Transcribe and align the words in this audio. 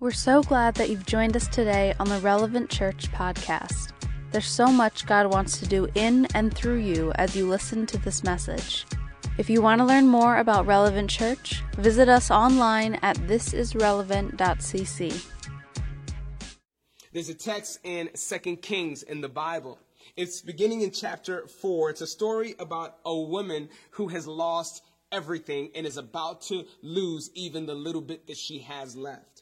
We're 0.00 0.12
so 0.12 0.44
glad 0.44 0.76
that 0.76 0.90
you've 0.90 1.06
joined 1.06 1.34
us 1.34 1.48
today 1.48 1.92
on 1.98 2.08
the 2.08 2.20
Relevant 2.20 2.70
Church 2.70 3.10
podcast. 3.10 3.90
There's 4.30 4.46
so 4.46 4.68
much 4.68 5.06
God 5.06 5.26
wants 5.26 5.58
to 5.58 5.66
do 5.66 5.88
in 5.96 6.28
and 6.34 6.54
through 6.54 6.76
you 6.76 7.10
as 7.16 7.34
you 7.34 7.48
listen 7.48 7.84
to 7.86 7.98
this 7.98 8.22
message. 8.22 8.86
If 9.38 9.50
you 9.50 9.60
want 9.60 9.80
to 9.80 9.84
learn 9.84 10.06
more 10.06 10.36
about 10.36 10.66
Relevant 10.66 11.10
Church, 11.10 11.64
visit 11.78 12.08
us 12.08 12.30
online 12.30 12.94
at 13.02 13.16
thisisrelevant.cc. 13.16 15.26
There's 17.12 17.28
a 17.28 17.34
text 17.34 17.80
in 17.82 18.10
Second 18.14 18.62
Kings 18.62 19.02
in 19.02 19.20
the 19.20 19.28
Bible. 19.28 19.80
It's 20.16 20.40
beginning 20.40 20.82
in 20.82 20.92
chapter 20.92 21.48
4. 21.48 21.90
It's 21.90 22.02
a 22.02 22.06
story 22.06 22.54
about 22.60 22.98
a 23.04 23.18
woman 23.18 23.68
who 23.90 24.06
has 24.06 24.28
lost 24.28 24.84
everything 25.10 25.70
and 25.74 25.84
is 25.84 25.96
about 25.96 26.42
to 26.42 26.66
lose 26.82 27.32
even 27.34 27.66
the 27.66 27.74
little 27.74 28.00
bit 28.00 28.28
that 28.28 28.36
she 28.36 28.60
has 28.60 28.94
left. 28.94 29.37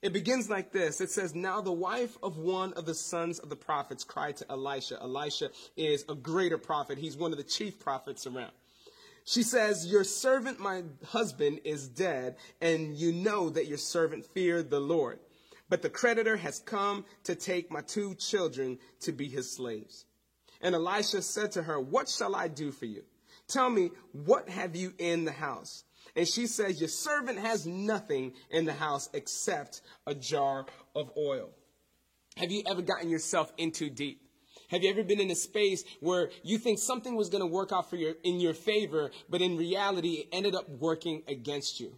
It 0.00 0.12
begins 0.12 0.48
like 0.48 0.70
this. 0.70 1.00
It 1.00 1.10
says, 1.10 1.34
Now 1.34 1.60
the 1.60 1.72
wife 1.72 2.16
of 2.22 2.38
one 2.38 2.72
of 2.74 2.86
the 2.86 2.94
sons 2.94 3.38
of 3.40 3.48
the 3.48 3.56
prophets 3.56 4.04
cried 4.04 4.36
to 4.36 4.50
Elisha. 4.50 5.00
Elisha 5.02 5.50
is 5.76 6.04
a 6.08 6.14
greater 6.14 6.58
prophet. 6.58 6.98
He's 6.98 7.16
one 7.16 7.32
of 7.32 7.38
the 7.38 7.44
chief 7.44 7.80
prophets 7.80 8.26
around. 8.26 8.52
She 9.24 9.42
says, 9.42 9.86
Your 9.86 10.04
servant, 10.04 10.60
my 10.60 10.84
husband, 11.08 11.60
is 11.64 11.88
dead, 11.88 12.36
and 12.60 12.94
you 12.94 13.12
know 13.12 13.50
that 13.50 13.66
your 13.66 13.78
servant 13.78 14.24
feared 14.24 14.70
the 14.70 14.80
Lord. 14.80 15.18
But 15.68 15.82
the 15.82 15.90
creditor 15.90 16.36
has 16.36 16.60
come 16.60 17.04
to 17.24 17.34
take 17.34 17.70
my 17.70 17.82
two 17.82 18.14
children 18.14 18.78
to 19.00 19.12
be 19.12 19.28
his 19.28 19.50
slaves. 19.50 20.06
And 20.60 20.74
Elisha 20.74 21.22
said 21.22 21.52
to 21.52 21.62
her, 21.64 21.78
What 21.78 22.08
shall 22.08 22.34
I 22.34 22.48
do 22.48 22.70
for 22.70 22.86
you? 22.86 23.02
Tell 23.48 23.68
me, 23.68 23.90
what 24.12 24.48
have 24.48 24.76
you 24.76 24.94
in 24.98 25.24
the 25.24 25.32
house? 25.32 25.84
And 26.18 26.26
she 26.26 26.48
says, 26.48 26.80
Your 26.80 26.88
servant 26.88 27.38
has 27.38 27.64
nothing 27.64 28.32
in 28.50 28.64
the 28.64 28.72
house 28.72 29.08
except 29.14 29.82
a 30.04 30.16
jar 30.16 30.66
of 30.96 31.12
oil. 31.16 31.50
Have 32.36 32.50
you 32.50 32.64
ever 32.68 32.82
gotten 32.82 33.08
yourself 33.08 33.52
in 33.56 33.70
too 33.70 33.88
deep? 33.88 34.20
Have 34.70 34.82
you 34.82 34.90
ever 34.90 35.04
been 35.04 35.20
in 35.20 35.30
a 35.30 35.36
space 35.36 35.84
where 36.00 36.30
you 36.42 36.58
think 36.58 36.80
something 36.80 37.14
was 37.14 37.28
going 37.28 37.42
to 37.42 37.46
work 37.46 37.70
out 37.70 37.88
for 37.88 37.94
your, 37.94 38.14
in 38.24 38.40
your 38.40 38.52
favor, 38.52 39.12
but 39.30 39.40
in 39.40 39.56
reality, 39.56 40.14
it 40.14 40.28
ended 40.32 40.56
up 40.56 40.68
working 40.68 41.22
against 41.28 41.78
you? 41.78 41.94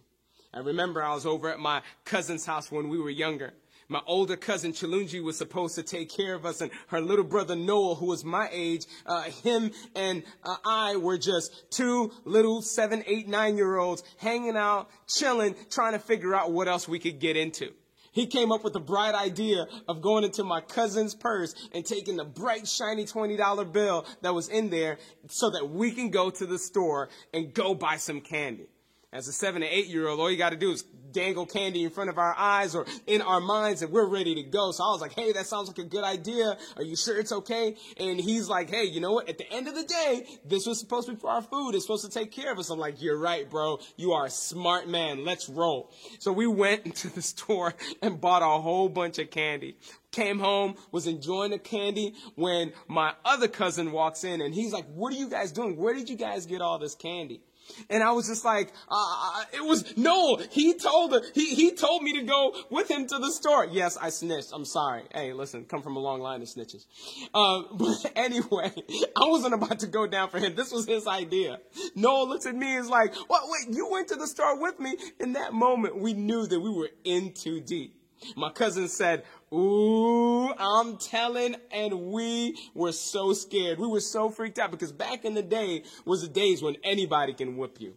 I 0.53 0.59
remember 0.59 1.01
I 1.01 1.15
was 1.15 1.25
over 1.25 1.49
at 1.49 1.59
my 1.59 1.81
cousin's 2.05 2.45
house 2.45 2.71
when 2.71 2.89
we 2.89 2.99
were 2.99 3.09
younger. 3.09 3.53
My 3.91 4.01
older 4.07 4.37
cousin 4.37 4.71
Chilunji 4.71 5.21
was 5.21 5.37
supposed 5.37 5.75
to 5.75 5.83
take 5.83 6.09
care 6.09 6.33
of 6.33 6.45
us, 6.45 6.61
and 6.61 6.71
her 6.87 7.01
little 7.01 7.25
brother 7.25 7.57
Noah, 7.57 7.95
who 7.95 8.05
was 8.05 8.23
my 8.23 8.47
age, 8.49 8.85
uh, 9.05 9.23
him 9.23 9.71
and 9.93 10.23
uh, 10.45 10.55
I 10.63 10.95
were 10.95 11.17
just 11.17 11.69
two 11.71 12.13
little 12.23 12.61
seven, 12.61 13.03
eight, 13.05 13.27
nine 13.27 13.57
year 13.57 13.75
olds 13.75 14.01
hanging 14.15 14.55
out, 14.55 14.89
chilling, 15.09 15.55
trying 15.69 15.91
to 15.91 15.99
figure 15.99 16.33
out 16.33 16.53
what 16.53 16.69
else 16.69 16.87
we 16.87 16.99
could 16.99 17.19
get 17.19 17.35
into. 17.35 17.73
He 18.13 18.27
came 18.27 18.53
up 18.53 18.63
with 18.63 18.71
the 18.71 18.79
bright 18.79 19.13
idea 19.13 19.67
of 19.89 20.01
going 20.01 20.23
into 20.23 20.45
my 20.45 20.61
cousin's 20.61 21.13
purse 21.13 21.53
and 21.73 21.85
taking 21.85 22.15
the 22.15 22.23
bright, 22.23 22.69
shiny 22.69 23.03
$20 23.03 23.73
bill 23.73 24.05
that 24.21 24.33
was 24.33 24.47
in 24.47 24.69
there 24.69 24.99
so 25.27 25.49
that 25.49 25.69
we 25.69 25.91
can 25.91 26.11
go 26.11 26.29
to 26.29 26.45
the 26.45 26.59
store 26.59 27.09
and 27.33 27.53
go 27.53 27.75
buy 27.75 27.97
some 27.97 28.21
candy. 28.21 28.67
As 29.11 29.27
a 29.27 29.33
seven 29.33 29.63
or 29.63 29.67
eight 29.69 29.87
year 29.87 30.07
old, 30.07 30.21
all 30.21 30.31
you 30.31 30.37
got 30.37 30.51
to 30.51 30.55
do 30.55 30.71
is 30.71 30.85
dangle 31.11 31.45
candy 31.45 31.83
in 31.83 31.89
front 31.89 32.09
of 32.09 32.17
our 32.17 32.35
eyes 32.37 32.75
or 32.75 32.85
in 33.07 33.21
our 33.21 33.39
minds 33.39 33.81
and 33.81 33.91
we're 33.91 34.07
ready 34.07 34.35
to 34.35 34.43
go. 34.43 34.71
So 34.71 34.83
I 34.83 34.91
was 34.91 35.01
like, 35.01 35.13
hey, 35.13 35.31
that 35.33 35.47
sounds 35.47 35.67
like 35.67 35.77
a 35.77 35.83
good 35.83 36.03
idea. 36.03 36.57
Are 36.77 36.83
you 36.83 36.95
sure 36.95 37.19
it's 37.19 37.31
okay? 37.31 37.75
And 37.97 38.19
he's 38.19 38.49
like, 38.49 38.69
hey, 38.69 38.83
you 38.83 38.99
know 38.99 39.13
what? 39.13 39.29
At 39.29 39.37
the 39.37 39.51
end 39.51 39.67
of 39.67 39.75
the 39.75 39.83
day, 39.83 40.25
this 40.45 40.65
was 40.65 40.79
supposed 40.79 41.07
to 41.07 41.13
be 41.13 41.19
for 41.19 41.29
our 41.29 41.41
food. 41.41 41.75
It's 41.75 41.85
supposed 41.85 42.05
to 42.05 42.11
take 42.11 42.31
care 42.31 42.51
of 42.51 42.59
us. 42.59 42.69
I'm 42.69 42.79
like, 42.79 43.01
you're 43.01 43.19
right, 43.19 43.49
bro. 43.49 43.79
You 43.97 44.13
are 44.13 44.25
a 44.25 44.31
smart 44.31 44.87
man. 44.87 45.25
Let's 45.25 45.49
roll. 45.49 45.91
So 46.19 46.31
we 46.31 46.47
went 46.47 46.85
into 46.85 47.09
the 47.09 47.21
store 47.21 47.73
and 48.01 48.19
bought 48.19 48.41
a 48.41 48.61
whole 48.61 48.89
bunch 48.89 49.19
of 49.19 49.29
candy 49.29 49.77
came 50.11 50.39
home, 50.39 50.75
was 50.91 51.07
enjoying 51.07 51.51
the 51.51 51.57
candy 51.57 52.13
when 52.35 52.73
my 52.87 53.13
other 53.23 53.47
cousin 53.47 53.91
walks 53.91 54.23
in 54.23 54.41
and 54.41 54.53
he's 54.53 54.73
like, 54.73 54.85
what 54.93 55.13
are 55.13 55.15
you 55.15 55.29
guys 55.29 55.51
doing? 55.51 55.77
Where 55.77 55.93
did 55.93 56.09
you 56.09 56.17
guys 56.17 56.45
get 56.45 56.61
all 56.61 56.77
this 56.79 56.95
candy? 56.95 57.41
And 57.89 58.03
I 58.03 58.11
was 58.11 58.27
just 58.27 58.45
like, 58.45 58.71
uh, 58.89 59.43
it 59.53 59.63
was, 59.63 59.97
no, 59.97 60.37
he 60.51 60.73
told 60.73 61.13
he, 61.33 61.55
he 61.55 61.71
told 61.71 62.03
me 62.03 62.19
to 62.19 62.23
go 62.23 62.55
with 62.69 62.89
him 62.89 63.07
to 63.07 63.17
the 63.17 63.31
store. 63.31 63.65
Yes, 63.65 63.97
I 63.97 64.09
snitched. 64.09 64.51
I'm 64.53 64.65
sorry. 64.65 65.03
Hey, 65.13 65.33
listen, 65.33 65.65
come 65.65 65.81
from 65.81 65.95
a 65.95 65.99
long 65.99 66.21
line 66.21 66.41
of 66.41 66.47
snitches. 66.47 66.85
Uh, 67.33 67.63
but 67.73 68.11
anyway, 68.15 68.71
I 69.15 69.27
wasn't 69.27 69.53
about 69.53 69.79
to 69.79 69.87
go 69.87 70.07
down 70.07 70.29
for 70.29 70.39
him. 70.39 70.55
This 70.55 70.71
was 70.71 70.85
his 70.85 71.07
idea. 71.07 71.59
Noah 71.95 72.25
looks 72.25 72.45
at 72.45 72.55
me 72.55 72.75
and 72.75 72.85
is 72.85 72.89
like, 72.89 73.15
what, 73.27 73.43
wait, 73.45 73.75
you 73.75 73.89
went 73.89 74.07
to 74.09 74.15
the 74.15 74.27
store 74.27 74.59
with 74.59 74.79
me? 74.79 74.97
In 75.19 75.33
that 75.33 75.53
moment, 75.53 75.97
we 75.97 76.13
knew 76.13 76.47
that 76.47 76.59
we 76.59 76.69
were 76.69 76.89
in 77.03 77.33
too 77.33 77.61
deep. 77.61 77.97
My 78.35 78.51
cousin 78.51 78.87
said, 78.87 79.23
Ooh, 79.53 80.53
I'm 80.53 80.97
telling, 80.97 81.57
and 81.71 82.11
we 82.11 82.57
were 82.73 82.93
so 82.93 83.33
scared. 83.33 83.79
We 83.79 83.87
were 83.87 83.99
so 83.99 84.29
freaked 84.29 84.59
out 84.59 84.71
because 84.71 84.93
back 84.93 85.25
in 85.25 85.33
the 85.33 85.43
day 85.43 85.83
was 86.05 86.21
the 86.21 86.29
days 86.29 86.61
when 86.61 86.77
anybody 86.83 87.33
can 87.33 87.57
whip 87.57 87.81
you. 87.81 87.95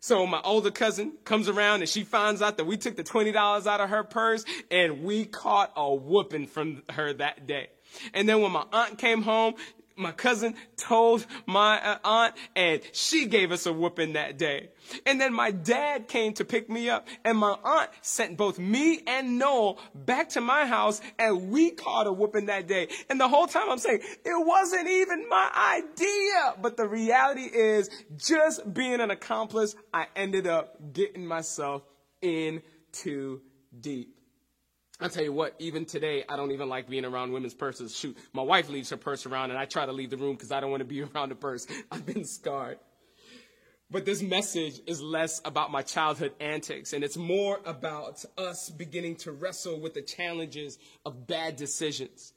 So 0.00 0.26
my 0.26 0.40
older 0.42 0.70
cousin 0.70 1.12
comes 1.24 1.48
around 1.48 1.80
and 1.80 1.88
she 1.88 2.04
finds 2.04 2.42
out 2.42 2.56
that 2.56 2.64
we 2.64 2.76
took 2.76 2.96
the 2.96 3.04
$20 3.04 3.34
out 3.66 3.80
of 3.80 3.88
her 3.90 4.04
purse 4.04 4.44
and 4.70 5.02
we 5.02 5.24
caught 5.24 5.72
a 5.76 5.94
whooping 5.94 6.46
from 6.46 6.82
her 6.90 7.12
that 7.14 7.46
day. 7.46 7.68
And 8.12 8.28
then 8.28 8.40
when 8.40 8.52
my 8.52 8.64
aunt 8.72 8.98
came 8.98 9.22
home, 9.22 9.54
my 9.96 10.12
cousin 10.12 10.54
told 10.76 11.26
my 11.46 11.80
uh, 11.82 11.98
aunt 12.04 12.34
and 12.54 12.82
she 12.92 13.26
gave 13.26 13.50
us 13.50 13.66
a 13.66 13.72
whooping 13.72 14.12
that 14.12 14.38
day. 14.38 14.68
And 15.04 15.20
then 15.20 15.32
my 15.32 15.50
dad 15.50 16.06
came 16.06 16.34
to 16.34 16.44
pick 16.44 16.68
me 16.68 16.90
up 16.90 17.08
and 17.24 17.38
my 17.38 17.56
aunt 17.64 17.90
sent 18.02 18.36
both 18.36 18.58
me 18.58 19.02
and 19.06 19.38
Noel 19.38 19.78
back 19.94 20.28
to 20.30 20.40
my 20.40 20.66
house 20.66 21.00
and 21.18 21.50
we 21.50 21.70
caught 21.70 22.06
a 22.06 22.12
whooping 22.12 22.46
that 22.46 22.68
day. 22.68 22.88
And 23.08 23.18
the 23.18 23.28
whole 23.28 23.46
time 23.46 23.70
I'm 23.70 23.78
saying, 23.78 24.00
it 24.24 24.46
wasn't 24.46 24.88
even 24.88 25.28
my 25.28 25.50
idea. 25.54 26.54
But 26.60 26.76
the 26.76 26.86
reality 26.86 27.42
is 27.42 27.90
just 28.16 28.72
being 28.72 29.00
an 29.00 29.10
accomplice, 29.10 29.74
I 29.92 30.06
ended 30.14 30.46
up 30.46 30.92
getting 30.92 31.26
myself 31.26 31.82
in 32.20 32.62
too 32.92 33.40
deep. 33.80 34.14
I'll 34.98 35.10
tell 35.10 35.24
you 35.24 35.32
what, 35.32 35.54
even 35.58 35.84
today, 35.84 36.24
I 36.26 36.36
don't 36.36 36.52
even 36.52 36.70
like 36.70 36.88
being 36.88 37.04
around 37.04 37.32
women's 37.32 37.52
purses. 37.52 37.94
Shoot, 37.94 38.16
my 38.32 38.42
wife 38.42 38.70
leaves 38.70 38.88
her 38.90 38.96
purse 38.96 39.26
around 39.26 39.50
and 39.50 39.58
I 39.58 39.66
try 39.66 39.84
to 39.84 39.92
leave 39.92 40.08
the 40.08 40.16
room 40.16 40.36
because 40.36 40.52
I 40.52 40.60
don't 40.60 40.70
want 40.70 40.80
to 40.80 40.86
be 40.86 41.02
around 41.14 41.28
the 41.28 41.34
purse. 41.34 41.66
I've 41.90 42.06
been 42.06 42.24
scarred. 42.24 42.78
But 43.90 44.06
this 44.06 44.22
message 44.22 44.80
is 44.86 45.02
less 45.02 45.40
about 45.44 45.70
my 45.70 45.82
childhood 45.82 46.32
antics 46.40 46.94
and 46.94 47.04
it's 47.04 47.16
more 47.16 47.60
about 47.66 48.24
us 48.38 48.70
beginning 48.70 49.16
to 49.16 49.32
wrestle 49.32 49.78
with 49.78 49.92
the 49.92 50.02
challenges 50.02 50.78
of 51.04 51.26
bad 51.26 51.56
decisions, 51.56 52.32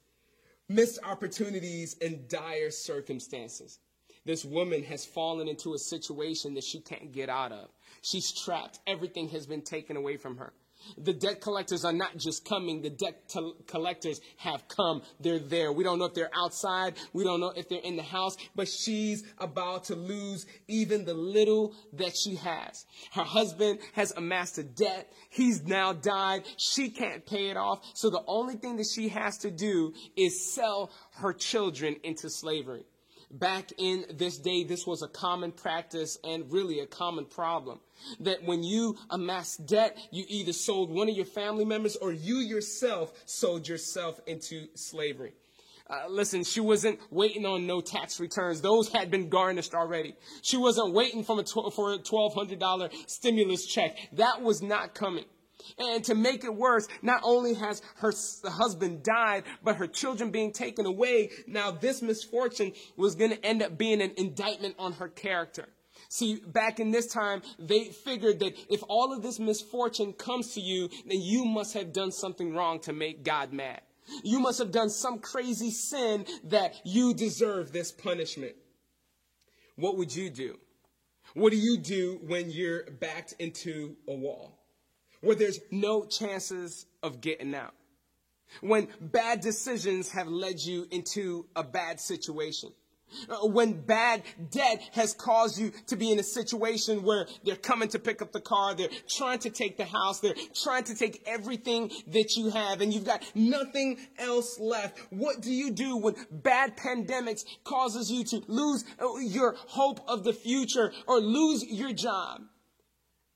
missed 0.68 0.98
opportunities, 1.02 1.96
and 2.02 2.28
dire 2.28 2.70
circumstances. 2.70 3.78
This 4.26 4.44
woman 4.44 4.82
has 4.84 5.06
fallen 5.06 5.48
into 5.48 5.72
a 5.72 5.78
situation 5.78 6.54
that 6.54 6.64
she 6.64 6.80
can't 6.80 7.10
get 7.10 7.30
out 7.30 7.52
of. 7.52 7.70
She's 8.02 8.30
trapped. 8.30 8.78
Everything 8.86 9.30
has 9.30 9.46
been 9.46 9.62
taken 9.62 9.96
away 9.96 10.18
from 10.18 10.36
her. 10.36 10.52
The 10.98 11.12
debt 11.12 11.40
collectors 11.40 11.84
are 11.84 11.92
not 11.92 12.16
just 12.16 12.44
coming, 12.44 12.82
the 12.82 12.90
debt 12.90 13.28
to- 13.30 13.54
collectors 13.66 14.20
have 14.36 14.68
come. 14.68 15.02
They're 15.20 15.38
there. 15.38 15.72
We 15.72 15.84
don't 15.84 15.98
know 15.98 16.06
if 16.06 16.14
they're 16.14 16.30
outside, 16.34 16.94
we 17.12 17.24
don't 17.24 17.40
know 17.40 17.52
if 17.54 17.68
they're 17.68 17.80
in 17.80 17.96
the 17.96 18.02
house, 18.02 18.36
but 18.54 18.68
she's 18.68 19.24
about 19.38 19.84
to 19.84 19.94
lose 19.94 20.46
even 20.68 21.04
the 21.04 21.14
little 21.14 21.74
that 21.94 22.16
she 22.16 22.36
has. 22.36 22.86
Her 23.12 23.24
husband 23.24 23.80
has 23.94 24.12
amassed 24.12 24.58
a 24.58 24.62
debt. 24.62 25.12
He's 25.30 25.62
now 25.62 25.92
died. 25.92 26.44
She 26.56 26.90
can't 26.90 27.24
pay 27.24 27.50
it 27.50 27.56
off. 27.56 27.80
So 27.94 28.10
the 28.10 28.22
only 28.26 28.54
thing 28.56 28.76
that 28.76 28.86
she 28.92 29.08
has 29.08 29.38
to 29.38 29.50
do 29.50 29.92
is 30.16 30.52
sell 30.54 30.90
her 31.12 31.32
children 31.32 31.96
into 32.02 32.28
slavery. 32.30 32.84
Back 33.30 33.70
in 33.78 34.06
this 34.12 34.38
day, 34.38 34.64
this 34.64 34.86
was 34.86 35.02
a 35.02 35.08
common 35.08 35.52
practice 35.52 36.18
and 36.24 36.50
really 36.50 36.80
a 36.80 36.86
common 36.86 37.26
problem. 37.26 37.78
That 38.18 38.42
when 38.42 38.64
you 38.64 38.96
amassed 39.08 39.66
debt, 39.66 39.96
you 40.10 40.24
either 40.26 40.52
sold 40.52 40.90
one 40.90 41.08
of 41.08 41.16
your 41.16 41.26
family 41.26 41.64
members 41.64 41.94
or 41.96 42.12
you 42.12 42.36
yourself 42.36 43.12
sold 43.26 43.68
yourself 43.68 44.18
into 44.26 44.66
slavery. 44.74 45.34
Uh, 45.88 46.08
listen, 46.08 46.44
she 46.44 46.60
wasn't 46.60 46.98
waiting 47.10 47.44
on 47.44 47.66
no 47.66 47.80
tax 47.80 48.20
returns. 48.20 48.60
Those 48.60 48.88
had 48.88 49.10
been 49.10 49.28
garnished 49.28 49.74
already. 49.74 50.14
She 50.42 50.56
wasn't 50.56 50.92
waiting 50.92 51.20
a 51.20 51.42
tw- 51.42 51.72
for 51.74 51.92
a 51.92 51.98
$1,200 51.98 52.90
stimulus 53.08 53.66
check. 53.66 53.96
That 54.12 54.40
was 54.40 54.62
not 54.62 54.94
coming. 54.94 55.24
And 55.78 56.04
to 56.04 56.14
make 56.14 56.44
it 56.44 56.54
worse, 56.54 56.86
not 57.02 57.20
only 57.24 57.54
has 57.54 57.82
her 57.96 58.12
husband 58.44 59.02
died, 59.02 59.44
but 59.62 59.76
her 59.76 59.86
children 59.86 60.30
being 60.30 60.52
taken 60.52 60.86
away. 60.86 61.30
Now, 61.46 61.70
this 61.70 62.02
misfortune 62.02 62.72
was 62.96 63.14
going 63.14 63.30
to 63.30 63.44
end 63.44 63.62
up 63.62 63.78
being 63.78 64.00
an 64.00 64.12
indictment 64.16 64.74
on 64.78 64.92
her 64.94 65.08
character. 65.08 65.68
See, 66.08 66.36
back 66.46 66.80
in 66.80 66.90
this 66.90 67.06
time, 67.06 67.42
they 67.58 67.84
figured 67.84 68.40
that 68.40 68.54
if 68.68 68.82
all 68.88 69.12
of 69.12 69.22
this 69.22 69.38
misfortune 69.38 70.12
comes 70.12 70.54
to 70.54 70.60
you, 70.60 70.88
then 71.06 71.20
you 71.20 71.44
must 71.44 71.74
have 71.74 71.92
done 71.92 72.10
something 72.10 72.54
wrong 72.54 72.80
to 72.80 72.92
make 72.92 73.22
God 73.22 73.52
mad. 73.52 73.80
You 74.24 74.40
must 74.40 74.58
have 74.58 74.72
done 74.72 74.90
some 74.90 75.18
crazy 75.18 75.70
sin 75.70 76.26
that 76.44 76.74
you 76.84 77.14
deserve 77.14 77.70
this 77.70 77.92
punishment. 77.92 78.56
What 79.76 79.96
would 79.98 80.14
you 80.14 80.30
do? 80.30 80.58
What 81.34 81.50
do 81.50 81.56
you 81.56 81.78
do 81.78 82.18
when 82.26 82.50
you're 82.50 82.90
backed 82.90 83.34
into 83.38 83.96
a 84.08 84.14
wall? 84.14 84.59
Where 85.20 85.36
there's 85.36 85.60
no 85.70 86.04
chances 86.04 86.86
of 87.02 87.20
getting 87.20 87.54
out. 87.54 87.74
When 88.60 88.88
bad 89.00 89.40
decisions 89.40 90.10
have 90.10 90.28
led 90.28 90.60
you 90.60 90.86
into 90.90 91.46
a 91.54 91.62
bad 91.62 92.00
situation. 92.00 92.72
Uh, 93.28 93.46
when 93.46 93.72
bad 93.72 94.22
debt 94.50 94.80
has 94.92 95.14
caused 95.14 95.58
you 95.58 95.72
to 95.86 95.96
be 95.96 96.12
in 96.12 96.18
a 96.18 96.22
situation 96.22 97.02
where 97.02 97.26
they're 97.44 97.56
coming 97.56 97.88
to 97.88 97.98
pick 97.98 98.22
up 98.22 98.32
the 98.32 98.40
car, 98.40 98.74
they're 98.74 98.88
trying 99.08 99.38
to 99.38 99.50
take 99.50 99.76
the 99.76 99.84
house, 99.84 100.20
they're 100.20 100.34
trying 100.54 100.84
to 100.84 100.94
take 100.94 101.22
everything 101.26 101.90
that 102.08 102.36
you 102.36 102.50
have, 102.50 102.80
and 102.80 102.94
you've 102.94 103.04
got 103.04 103.22
nothing 103.34 103.98
else 104.18 104.58
left. 104.60 104.98
What 105.10 105.40
do 105.40 105.52
you 105.52 105.72
do 105.72 105.96
when 105.96 106.14
bad 106.30 106.76
pandemics 106.76 107.44
causes 107.64 108.10
you 108.10 108.24
to 108.24 108.42
lose 108.46 108.84
uh, 109.00 109.16
your 109.16 109.56
hope 109.66 110.00
of 110.08 110.22
the 110.24 110.32
future 110.32 110.92
or 111.06 111.18
lose 111.18 111.64
your 111.64 111.92
job? 111.92 112.42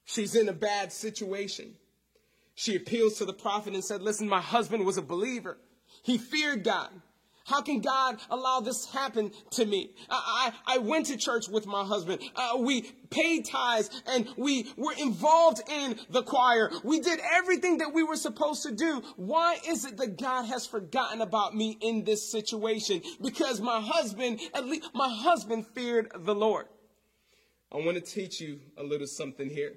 She's 0.04 0.34
in 0.34 0.48
a 0.48 0.52
bad 0.52 0.92
situation. 0.92 1.74
She 2.54 2.76
appeals 2.76 3.18
to 3.18 3.24
the 3.24 3.32
prophet 3.32 3.74
and 3.74 3.84
said, 3.84 4.02
Listen, 4.02 4.28
my 4.28 4.40
husband 4.40 4.84
was 4.84 4.96
a 4.96 5.02
believer. 5.02 5.58
He 6.02 6.18
feared 6.18 6.64
God. 6.64 6.90
How 7.46 7.60
can 7.60 7.80
God 7.80 8.18
allow 8.30 8.60
this 8.60 8.86
happen 8.86 9.30
to 9.50 9.66
me? 9.66 9.90
I, 10.08 10.52
I, 10.66 10.76
I 10.76 10.78
went 10.78 11.06
to 11.06 11.16
church 11.18 11.46
with 11.46 11.66
my 11.66 11.84
husband. 11.84 12.22
Uh, 12.34 12.56
we 12.58 12.82
paid 13.10 13.44
tithes 13.44 13.90
and 14.06 14.26
we 14.38 14.72
were 14.78 14.94
involved 14.98 15.60
in 15.68 16.00
the 16.08 16.22
choir. 16.22 16.70
We 16.82 17.00
did 17.00 17.20
everything 17.32 17.78
that 17.78 17.92
we 17.92 18.02
were 18.02 18.16
supposed 18.16 18.62
to 18.62 18.72
do. 18.72 19.02
Why 19.16 19.58
is 19.68 19.84
it 19.84 19.98
that 19.98 20.18
God 20.18 20.44
has 20.46 20.66
forgotten 20.66 21.20
about 21.20 21.54
me 21.54 21.76
in 21.82 22.04
this 22.04 22.30
situation? 22.30 23.02
Because 23.20 23.60
my 23.60 23.80
husband, 23.80 24.40
at 24.54 24.64
least 24.64 24.88
my 24.94 25.10
husband 25.10 25.66
feared 25.66 26.12
the 26.16 26.34
Lord. 26.34 26.66
I 27.70 27.76
want 27.76 27.96
to 27.96 28.00
teach 28.00 28.40
you 28.40 28.60
a 28.78 28.82
little 28.82 29.06
something 29.06 29.50
here. 29.50 29.74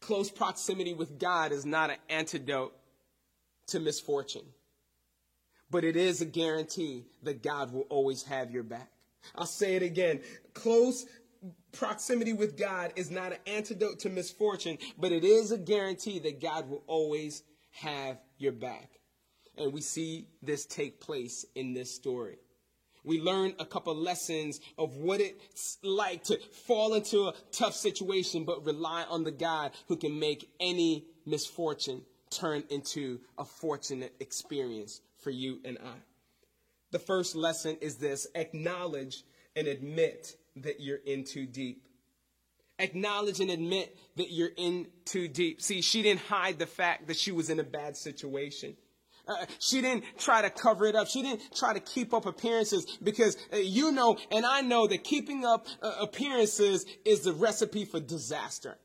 Close 0.00 0.30
proximity 0.30 0.94
with 0.94 1.18
God 1.18 1.52
is 1.52 1.64
not 1.66 1.90
an 1.90 1.96
antidote 2.08 2.74
to 3.68 3.80
misfortune 3.80 4.46
but 5.70 5.84
it 5.84 5.96
is 5.96 6.20
a 6.20 6.26
guarantee 6.26 7.04
that 7.22 7.42
God 7.42 7.72
will 7.72 7.86
always 7.88 8.24
have 8.24 8.50
your 8.50 8.64
back. 8.64 8.90
I'll 9.36 9.46
say 9.46 9.76
it 9.76 9.82
again. 9.82 10.20
Close 10.52 11.06
proximity 11.72 12.32
with 12.32 12.58
God 12.58 12.92
is 12.96 13.10
not 13.10 13.32
an 13.32 13.38
antidote 13.46 14.00
to 14.00 14.10
misfortune, 14.10 14.78
but 14.98 15.12
it 15.12 15.24
is 15.24 15.52
a 15.52 15.58
guarantee 15.58 16.18
that 16.20 16.40
God 16.40 16.68
will 16.68 16.82
always 16.86 17.42
have 17.72 18.18
your 18.38 18.52
back. 18.52 18.90
And 19.56 19.72
we 19.72 19.80
see 19.80 20.26
this 20.42 20.66
take 20.66 21.00
place 21.00 21.46
in 21.54 21.72
this 21.72 21.94
story. 21.94 22.38
We 23.04 23.20
learn 23.20 23.54
a 23.58 23.64
couple 23.64 23.94
lessons 23.94 24.60
of 24.76 24.96
what 24.96 25.20
it's 25.20 25.78
like 25.82 26.24
to 26.24 26.38
fall 26.66 26.94
into 26.94 27.28
a 27.28 27.34
tough 27.52 27.74
situation, 27.74 28.44
but 28.44 28.64
rely 28.64 29.04
on 29.08 29.24
the 29.24 29.30
God 29.30 29.72
who 29.88 29.96
can 29.96 30.18
make 30.18 30.48
any 30.60 31.06
misfortune 31.26 32.02
turn 32.30 32.64
into 32.70 33.20
a 33.38 33.44
fortunate 33.44 34.14
experience 34.20 35.00
for 35.22 35.30
you 35.30 35.58
and 35.64 35.78
I. 35.78 35.96
The 36.92 36.98
first 36.98 37.34
lesson 37.34 37.76
is 37.80 37.96
this 37.96 38.26
acknowledge 38.34 39.24
and 39.56 39.66
admit 39.66 40.36
that 40.56 40.80
you're 40.80 41.00
in 41.04 41.24
too 41.24 41.46
deep. 41.46 41.86
Acknowledge 42.78 43.40
and 43.40 43.50
admit 43.50 43.96
that 44.16 44.30
you're 44.30 44.52
in 44.56 44.86
too 45.04 45.28
deep. 45.28 45.60
See, 45.60 45.82
she 45.82 46.02
didn't 46.02 46.20
hide 46.20 46.58
the 46.58 46.66
fact 46.66 47.08
that 47.08 47.16
she 47.16 47.30
was 47.30 47.50
in 47.50 47.60
a 47.60 47.64
bad 47.64 47.96
situation. 47.96 48.76
Uh, 49.30 49.46
she 49.60 49.80
didn't 49.80 50.04
try 50.18 50.42
to 50.42 50.50
cover 50.50 50.86
it 50.86 50.96
up. 50.96 51.06
She 51.06 51.22
didn't 51.22 51.54
try 51.54 51.72
to 51.72 51.80
keep 51.80 52.12
up 52.12 52.26
appearances 52.26 52.98
because 53.02 53.36
uh, 53.52 53.56
you 53.56 53.92
know 53.92 54.18
and 54.32 54.44
I 54.44 54.60
know 54.60 54.88
that 54.88 55.04
keeping 55.04 55.44
up 55.44 55.66
uh, 55.80 55.94
appearances 56.00 56.84
is 57.04 57.20
the 57.20 57.32
recipe 57.32 57.84
for 57.84 58.00
disaster. 58.00 58.76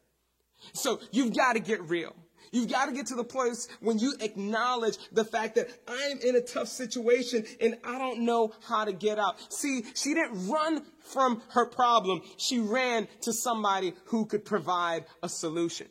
So 0.73 0.99
you've 1.11 1.35
got 1.35 1.53
to 1.53 1.59
get 1.59 1.81
real. 1.89 2.15
You've 2.51 2.69
got 2.69 2.85
to 2.85 2.91
get 2.93 3.07
to 3.07 3.15
the 3.15 3.23
place 3.23 3.67
when 3.81 3.99
you 3.99 4.13
acknowledge 4.21 4.97
the 5.11 5.25
fact 5.25 5.55
that 5.55 5.67
I'm 5.87 6.19
in 6.19 6.35
a 6.35 6.41
tough 6.41 6.67
situation 6.67 7.43
and 7.59 7.77
I 7.83 7.97
don't 7.97 8.21
know 8.21 8.53
how 8.67 8.85
to 8.85 8.93
get 8.93 9.19
out. 9.19 9.35
See, 9.51 9.83
she 9.93 10.13
didn't 10.13 10.47
run 10.47 10.83
from 10.99 11.41
her 11.49 11.65
problem. 11.65 12.21
She 12.37 12.59
ran 12.59 13.07
to 13.21 13.33
somebody 13.33 13.93
who 14.05 14.25
could 14.25 14.45
provide 14.45 15.05
a 15.21 15.27
solution. 15.27 15.87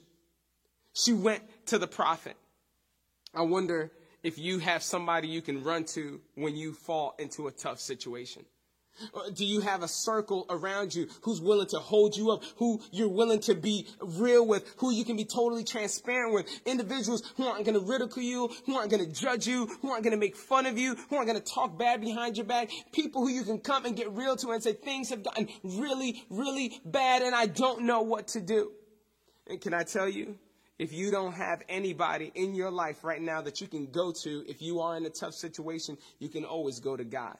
She 0.94 1.12
went 1.12 1.42
to 1.66 1.78
the 1.78 1.88
prophet. 1.88 2.36
I 3.34 3.42
wonder 3.42 3.90
if 4.24 4.38
you 4.38 4.58
have 4.58 4.82
somebody 4.82 5.28
you 5.28 5.42
can 5.42 5.62
run 5.62 5.84
to 5.84 6.20
when 6.34 6.56
you 6.56 6.72
fall 6.72 7.14
into 7.18 7.46
a 7.46 7.52
tough 7.52 7.78
situation. 7.78 8.44
Uh, 9.12 9.28
do 9.34 9.44
you 9.44 9.60
have 9.60 9.82
a 9.82 9.88
circle 9.88 10.46
around 10.48 10.94
you 10.94 11.08
who's 11.22 11.40
willing 11.40 11.66
to 11.66 11.78
hold 11.78 12.16
you 12.16 12.30
up, 12.30 12.44
who 12.56 12.80
you're 12.92 13.08
willing 13.08 13.40
to 13.40 13.54
be 13.54 13.86
real 14.00 14.46
with, 14.46 14.72
who 14.78 14.92
you 14.92 15.04
can 15.04 15.16
be 15.16 15.24
totally 15.24 15.64
transparent 15.64 16.32
with? 16.32 16.46
Individuals 16.64 17.22
who 17.36 17.44
aren't 17.44 17.64
going 17.64 17.74
to 17.74 17.84
ridicule 17.84 18.24
you, 18.24 18.50
who 18.66 18.76
aren't 18.76 18.90
going 18.90 19.04
to 19.04 19.12
judge 19.12 19.46
you, 19.46 19.66
who 19.82 19.90
aren't 19.90 20.04
going 20.04 20.12
to 20.12 20.16
make 20.16 20.36
fun 20.36 20.64
of 20.64 20.78
you, 20.78 20.94
who 20.94 21.16
aren't 21.16 21.28
going 21.28 21.40
to 21.40 21.52
talk 21.52 21.76
bad 21.76 22.00
behind 22.00 22.36
your 22.36 22.46
back. 22.46 22.70
People 22.92 23.22
who 23.22 23.28
you 23.28 23.42
can 23.42 23.58
come 23.58 23.84
and 23.84 23.96
get 23.96 24.10
real 24.12 24.36
to 24.36 24.50
and 24.52 24.62
say, 24.62 24.72
things 24.72 25.10
have 25.10 25.24
gotten 25.24 25.48
really, 25.64 26.24
really 26.30 26.80
bad 26.84 27.22
and 27.22 27.34
I 27.34 27.46
don't 27.46 27.82
know 27.82 28.02
what 28.02 28.28
to 28.28 28.40
do. 28.40 28.70
And 29.48 29.60
can 29.60 29.74
I 29.74 29.82
tell 29.82 30.08
you, 30.08 30.38
if 30.78 30.92
you 30.92 31.10
don't 31.10 31.34
have 31.34 31.62
anybody 31.68 32.32
in 32.34 32.54
your 32.54 32.70
life 32.70 33.04
right 33.04 33.22
now 33.22 33.40
that 33.42 33.60
you 33.60 33.68
can 33.68 33.86
go 33.86 34.12
to, 34.24 34.44
if 34.48 34.60
you 34.60 34.80
are 34.80 34.96
in 34.96 35.06
a 35.06 35.10
tough 35.10 35.34
situation, 35.34 35.96
you 36.18 36.28
can 36.28 36.44
always 36.44 36.80
go 36.80 36.96
to 36.96 37.04
God. 37.04 37.36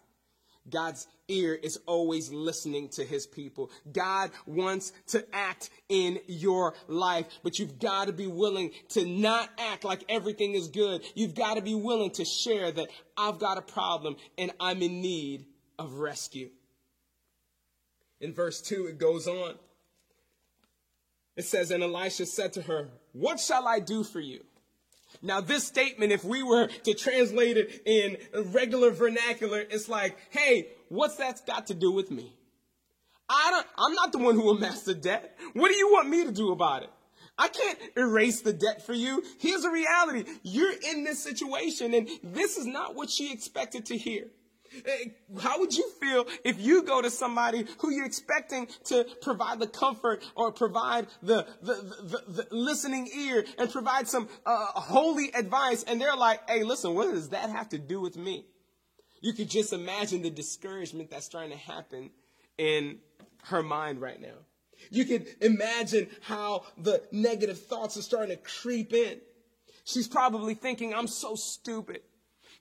God's 0.69 1.07
ear 1.29 1.55
is 1.55 1.79
always 1.87 2.31
listening 2.31 2.89
to 2.91 3.05
his 3.05 3.27
people. 3.27 3.71
God 3.93 4.31
wants 4.47 4.93
to 5.09 5.25
act 5.35 5.69
in 5.89 6.19
your 6.27 6.75
life, 6.89 7.27
but 7.43 7.59
you've 7.59 7.79
got 7.79 8.07
to 8.07 8.13
be 8.13 8.27
willing 8.27 8.71
to 8.91 9.05
not 9.05 9.51
act 9.59 9.85
like 9.85 10.05
everything 10.09 10.55
is 10.55 10.69
good. 10.69 11.03
You've 11.15 11.35
got 11.35 11.57
to 11.57 11.63
be 11.63 11.75
willing 11.75 12.13
to 12.13 12.25
share 12.25 12.73
that 12.73 12.89
I've 13.17 13.39
got 13.39 13.59
a 13.59 13.63
problem 13.63 14.17
and 14.39 14.53
I'm 14.59 14.81
in 14.81 15.03
need 15.03 15.45
of 15.79 15.95
rescue. 15.95 16.51
In 18.21 18.33
verse 18.33 18.63
2, 18.63 18.87
it 18.87 18.99
goes 18.99 19.27
on. 19.27 19.57
It 21.37 21.45
says, 21.45 21.71
And 21.71 21.83
Elisha 21.83 22.27
said 22.27 22.53
to 22.55 22.63
her, 22.63 22.89
What 23.13 23.41
shall 23.41 23.67
I 23.67 23.81
do 23.81 24.05
for 24.05 24.21
you? 24.21 24.45
Now, 25.23 25.41
this 25.41 25.65
statement, 25.65 26.13
if 26.13 26.25
we 26.25 26.43
were 26.43 26.67
to 26.67 26.95
translate 26.95 27.57
it 27.57 27.83
in 27.87 28.19
regular 28.53 28.91
vernacular, 28.91 29.61
it's 29.61 29.89
like, 29.89 30.17
hey, 30.31 30.69
what's 30.89 31.17
that 31.17 31.47
got 31.47 31.69
to 31.69 31.75
do 31.75 31.91
with 31.93 32.11
me? 32.11 32.33
I 33.29 33.51
don't, 33.51 33.67
I'm 33.79 33.95
not 33.95 34.13
the 34.13 34.19
one 34.19 34.35
who 34.35 34.51
amassed 34.51 34.85
the 34.85 34.95
debt. 34.95 35.39
What 35.55 35.69
do 35.69 35.75
you 35.75 35.93
want 35.93 36.09
me 36.09 36.25
to 36.25 36.33
do 36.33 36.53
about 36.53 36.83
it? 36.83 36.91
I 37.39 37.49
can't 37.49 37.79
erase 37.97 38.43
the 38.43 38.53
debt 38.53 38.85
for 38.85 38.93
you. 38.93 39.25
Here's 39.39 39.63
the 39.63 39.71
reality. 39.71 40.25
You're 40.43 40.75
in 40.91 41.05
this 41.05 41.23
situation 41.23 41.95
and 41.95 42.09
this 42.23 42.57
is 42.57 42.67
not 42.67 42.95
what 42.95 43.11
she 43.11 43.33
expected 43.33 43.87
to 43.87 43.97
hear. 43.97 44.27
Eh, 44.87 45.11
how 45.41 45.59
would 45.61 45.77
you 45.77 45.89
feel 46.01 46.27
if 46.45 46.61
you 46.61 46.83
go 46.83 47.01
to 47.03 47.11
somebody 47.11 47.67
who 47.79 47.91
you're 47.91 48.07
expecting 48.07 48.69
to 48.85 49.07
provide 49.23 49.59
the 49.59 49.67
comfort 49.67 50.23
or 50.35 50.53
provide 50.53 51.07
the, 51.23 51.47
the, 51.63 51.75
the, 51.75 52.43
the 52.43 52.47
listening 52.51 53.09
ear 53.17 53.45
and 53.59 53.71
provide 53.71 54.09
some 54.09 54.29
uh, 54.47 54.67
holy 54.67 55.31
advice 55.35 55.83
and 55.85 56.01
they're 56.01 56.17
like, 56.17 56.49
hey, 56.49 56.65
listen, 56.65 56.95
what 56.95 57.11
does 57.11 57.31
that 57.31 57.51
have 57.51 57.69
to 57.71 57.79
do 57.79 58.01
with 58.01 58.17
me? 58.17 58.47
You 59.21 59.33
could 59.33 59.49
just 59.49 59.73
imagine 59.73 60.23
the 60.23 60.31
discouragement 60.31 61.11
that's 61.11 61.29
trying 61.29 61.51
to 61.51 61.57
happen 61.57 62.11
in 62.59 62.99
her 63.45 63.63
mind 63.63 64.01
right 64.01 64.21
now. 64.21 64.37
You 64.91 65.05
could 65.05 65.27
imagine 65.41 66.09
how 66.21 66.65
the 66.77 67.03
negative 67.11 67.59
thoughts 67.59 67.97
are 67.97 68.03
starting 68.03 68.37
to 68.37 68.43
creep 68.43 68.93
in. 68.93 69.21
She's 69.85 70.09
probably 70.09 70.55
thinking, 70.55 70.95
I'm 70.95 71.07
so 71.07 71.35
stupid. 71.37 72.01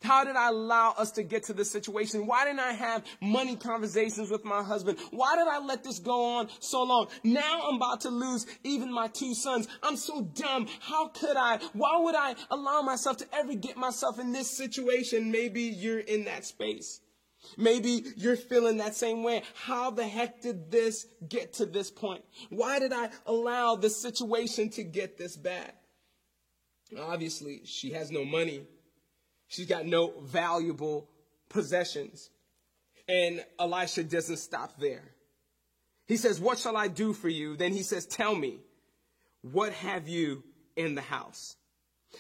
How 0.04 0.26
did 0.26 0.36
I 0.36 0.50
allow 0.50 0.94
us 0.98 1.12
to 1.12 1.24
get 1.24 1.44
to 1.46 1.54
this 1.54 1.72
situation? 1.72 2.28
Why 2.28 2.44
didn't 2.44 2.60
I 2.60 2.74
have 2.74 3.04
money 3.22 3.56
conversations 3.56 4.30
with 4.30 4.44
my 4.44 4.62
husband? 4.62 5.00
Why 5.12 5.36
did 5.36 5.48
I 5.48 5.60
let 5.60 5.84
this 5.84 6.00
go 6.00 6.38
on 6.38 6.50
so 6.60 6.84
long? 6.84 7.08
Now 7.24 7.64
I'm 7.68 7.76
about 7.76 8.02
to 8.02 8.10
lose 8.10 8.46
even 8.64 8.92
my 8.92 9.08
two 9.08 9.34
sons. 9.34 9.68
I'm 9.82 9.96
so 9.96 10.22
dumb. 10.22 10.68
How 10.82 11.08
could 11.08 11.38
I? 11.38 11.60
Why 11.72 11.98
would 12.00 12.16
I 12.16 12.36
allow 12.52 12.82
myself 12.82 13.18
to 13.18 13.28
ever 13.34 13.54
get 13.56 13.78
myself 13.78 14.20
in 14.20 14.34
this 14.34 14.50
situation? 14.50 15.32
Maybe 15.32 15.62
you're 15.62 16.00
in 16.00 16.26
that 16.26 16.46
space. 16.46 17.00
Maybe 17.58 18.04
you're 18.16 18.36
feeling 18.36 18.78
that 18.78 18.96
same 18.96 19.24
way. 19.24 19.44
How 19.54 19.92
the 19.92 20.08
heck 20.08 20.42
did 20.42 20.72
this 20.72 21.08
get 21.28 21.54
to 21.54 21.66
this 21.66 21.92
point? 21.92 22.24
Why 22.50 22.80
did 22.80 22.94
I 22.94 23.10
allow 23.26 23.76
this 23.76 24.02
situation 24.02 24.70
to 24.72 24.84
get 24.84 25.18
this 25.18 25.38
bad? 25.38 25.74
Obviously, 27.00 27.62
she 27.66 27.92
has 27.92 28.12
no 28.12 28.24
money. 28.24 28.68
She's 29.54 29.68
got 29.68 29.86
no 29.86 30.14
valuable 30.20 31.08
possessions. 31.48 32.32
And 33.08 33.46
Elisha 33.60 34.04
doesn't 34.04 34.38
stop 34.38 34.80
there. 34.80 35.04
He 36.08 36.18
says, 36.18 36.40
What 36.40 36.58
shall 36.58 36.76
I 36.76 36.88
do 36.88 37.14
for 37.14 37.30
you? 37.30 37.56
Then 37.56 37.72
he 37.72 37.84
says, 37.84 38.08
Tell 38.08 38.34
me, 38.34 38.62
what 39.44 39.72
have 39.74 40.08
you 40.08 40.44
in 40.76 40.96
the 40.96 41.02
house? 41.02 41.56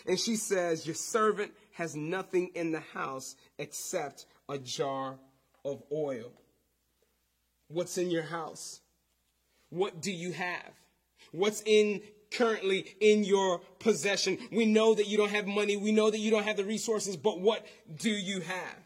And 0.05 0.19
she 0.19 0.35
says, 0.35 0.85
Your 0.85 0.93
servant 0.93 1.53
has 1.71 1.95
nothing 1.95 2.51
in 2.53 2.71
the 2.71 2.81
house 2.81 3.35
except 3.57 4.27
a 4.47 4.59
jar 4.59 5.17
of 5.65 5.81
oil. 5.91 6.31
What's 7.67 7.97
in 7.97 8.11
your 8.11 8.21
house? 8.21 8.79
What 9.71 10.03
do 10.03 10.11
you 10.11 10.33
have? 10.33 10.71
What's 11.31 11.63
in 11.65 12.03
currently 12.33 12.95
in 12.99 13.23
your 13.23 13.59
possession. 13.79 14.37
We 14.51 14.65
know 14.65 14.93
that 14.93 15.07
you 15.07 15.17
don't 15.17 15.31
have 15.31 15.47
money. 15.47 15.77
We 15.77 15.91
know 15.91 16.09
that 16.09 16.19
you 16.19 16.31
don't 16.31 16.43
have 16.43 16.57
the 16.57 16.65
resources, 16.65 17.17
but 17.17 17.39
what 17.39 17.65
do 17.97 18.09
you 18.09 18.41
have? 18.41 18.77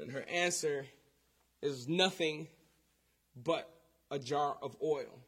And 0.00 0.10
her 0.12 0.22
answer 0.22 0.86
is 1.60 1.88
nothing 1.88 2.48
but 3.36 3.68
a 4.10 4.18
jar 4.18 4.56
of 4.62 4.76
oil. 4.82 5.20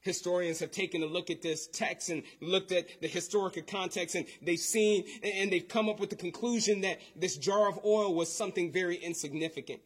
Historians 0.00 0.60
have 0.60 0.70
taken 0.70 1.02
a 1.02 1.06
look 1.06 1.30
at 1.30 1.42
this 1.42 1.66
text 1.66 2.10
and 2.10 2.22
looked 2.40 2.70
at 2.70 2.86
the 3.00 3.08
historical 3.08 3.62
context 3.62 4.14
and 4.14 4.24
they've 4.40 4.58
seen 4.58 5.04
and 5.22 5.50
they've 5.50 5.66
come 5.66 5.88
up 5.88 5.98
with 5.98 6.10
the 6.10 6.16
conclusion 6.16 6.82
that 6.82 7.00
this 7.16 7.36
jar 7.36 7.68
of 7.68 7.80
oil 7.84 8.14
was 8.14 8.32
something 8.32 8.70
very 8.70 8.96
insignificant. 8.96 9.80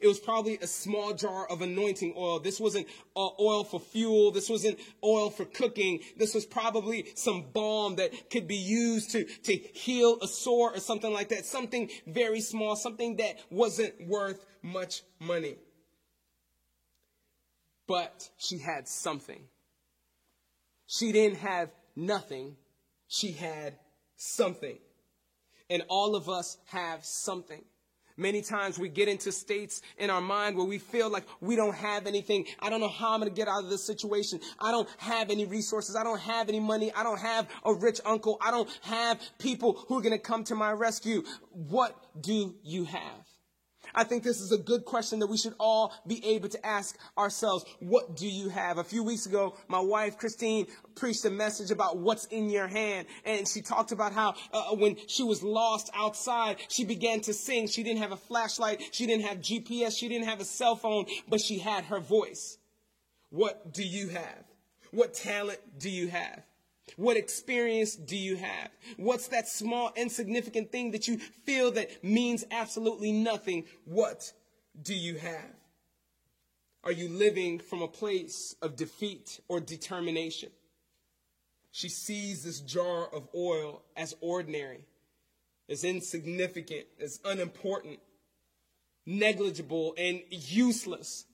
It 0.00 0.06
was 0.06 0.18
probably 0.18 0.58
a 0.58 0.66
small 0.66 1.14
jar 1.14 1.46
of 1.48 1.62
anointing 1.62 2.14
oil. 2.16 2.40
This 2.40 2.60
wasn't 2.60 2.86
uh, 3.14 3.28
oil 3.40 3.64
for 3.64 3.80
fuel. 3.80 4.30
This 4.30 4.48
wasn't 4.48 4.78
oil 5.02 5.30
for 5.30 5.44
cooking. 5.44 6.00
This 6.16 6.34
was 6.34 6.46
probably 6.46 7.06
some 7.14 7.46
balm 7.52 7.96
that 7.96 8.30
could 8.30 8.46
be 8.46 8.56
used 8.56 9.10
to, 9.12 9.24
to 9.24 9.52
heal 9.54 10.18
a 10.22 10.28
sore 10.28 10.74
or 10.74 10.80
something 10.80 11.12
like 11.12 11.28
that. 11.30 11.44
Something 11.44 11.90
very 12.06 12.40
small, 12.40 12.76
something 12.76 13.16
that 13.16 13.38
wasn't 13.50 13.94
worth 14.06 14.44
much 14.62 15.02
money. 15.20 15.56
But 17.86 18.28
she 18.36 18.58
had 18.58 18.88
something. 18.88 19.42
She 20.86 21.12
didn't 21.12 21.38
have 21.38 21.70
nothing. 21.94 22.56
She 23.08 23.32
had 23.32 23.74
something. 24.16 24.78
And 25.68 25.82
all 25.88 26.14
of 26.16 26.28
us 26.28 26.58
have 26.66 27.04
something. 27.04 27.64
Many 28.16 28.40
times 28.40 28.78
we 28.78 28.88
get 28.88 29.08
into 29.08 29.30
states 29.30 29.82
in 29.98 30.08
our 30.08 30.20
mind 30.20 30.56
where 30.56 30.66
we 30.66 30.78
feel 30.78 31.10
like 31.10 31.24
we 31.40 31.54
don't 31.54 31.74
have 31.74 32.06
anything. 32.06 32.46
I 32.60 32.70
don't 32.70 32.80
know 32.80 32.88
how 32.88 33.12
I'm 33.12 33.20
going 33.20 33.30
to 33.30 33.36
get 33.36 33.46
out 33.46 33.62
of 33.62 33.68
this 33.68 33.84
situation. 33.84 34.40
I 34.58 34.70
don't 34.70 34.88
have 34.98 35.30
any 35.30 35.44
resources. 35.44 35.96
I 35.96 36.02
don't 36.02 36.20
have 36.20 36.48
any 36.48 36.60
money. 36.60 36.92
I 36.94 37.02
don't 37.02 37.20
have 37.20 37.48
a 37.64 37.74
rich 37.74 38.00
uncle. 38.06 38.38
I 38.40 38.50
don't 38.50 38.70
have 38.82 39.20
people 39.38 39.84
who 39.88 39.98
are 39.98 40.02
going 40.02 40.12
to 40.12 40.18
come 40.18 40.44
to 40.44 40.54
my 40.54 40.72
rescue. 40.72 41.24
What 41.50 41.94
do 42.18 42.54
you 42.62 42.84
have? 42.84 43.25
I 43.96 44.04
think 44.04 44.22
this 44.22 44.42
is 44.42 44.52
a 44.52 44.58
good 44.58 44.84
question 44.84 45.18
that 45.20 45.26
we 45.26 45.38
should 45.38 45.54
all 45.58 45.92
be 46.06 46.24
able 46.24 46.50
to 46.50 46.66
ask 46.66 46.98
ourselves. 47.16 47.64
What 47.80 48.14
do 48.14 48.28
you 48.28 48.50
have? 48.50 48.76
A 48.76 48.84
few 48.84 49.02
weeks 49.02 49.24
ago, 49.24 49.56
my 49.68 49.80
wife, 49.80 50.18
Christine, 50.18 50.66
preached 50.94 51.24
a 51.24 51.30
message 51.30 51.70
about 51.70 51.96
what's 51.96 52.26
in 52.26 52.50
your 52.50 52.66
hand. 52.66 53.06
And 53.24 53.48
she 53.48 53.62
talked 53.62 53.92
about 53.92 54.12
how 54.12 54.34
uh, 54.52 54.76
when 54.76 54.96
she 55.06 55.22
was 55.22 55.42
lost 55.42 55.90
outside, 55.94 56.58
she 56.68 56.84
began 56.84 57.20
to 57.22 57.32
sing. 57.32 57.68
She 57.68 57.82
didn't 57.82 58.00
have 58.00 58.12
a 58.12 58.16
flashlight. 58.16 58.82
She 58.92 59.06
didn't 59.06 59.24
have 59.24 59.38
GPS. 59.38 59.96
She 59.96 60.08
didn't 60.08 60.26
have 60.26 60.40
a 60.40 60.44
cell 60.44 60.76
phone, 60.76 61.06
but 61.28 61.40
she 61.40 61.58
had 61.58 61.84
her 61.86 61.98
voice. 61.98 62.58
What 63.30 63.72
do 63.72 63.82
you 63.82 64.10
have? 64.10 64.44
What 64.90 65.14
talent 65.14 65.60
do 65.78 65.88
you 65.88 66.08
have? 66.08 66.42
What 66.94 67.16
experience 67.16 67.96
do 67.96 68.16
you 68.16 68.36
have? 68.36 68.70
What's 68.96 69.28
that 69.28 69.48
small, 69.48 69.92
insignificant 69.96 70.70
thing 70.70 70.92
that 70.92 71.08
you 71.08 71.18
feel 71.18 71.72
that 71.72 72.04
means 72.04 72.44
absolutely 72.50 73.12
nothing? 73.12 73.64
What 73.84 74.32
do 74.80 74.94
you 74.94 75.16
have? 75.16 75.54
Are 76.84 76.92
you 76.92 77.08
living 77.08 77.58
from 77.58 77.82
a 77.82 77.88
place 77.88 78.54
of 78.62 78.76
defeat 78.76 79.40
or 79.48 79.58
determination? 79.58 80.50
She 81.72 81.88
sees 81.88 82.44
this 82.44 82.60
jar 82.60 83.12
of 83.12 83.28
oil 83.34 83.82
as 83.96 84.14
ordinary, 84.20 84.84
as 85.68 85.82
insignificant, 85.82 86.86
as 87.00 87.20
unimportant, 87.24 87.98
negligible, 89.04 89.94
and 89.98 90.22
useless. 90.30 91.26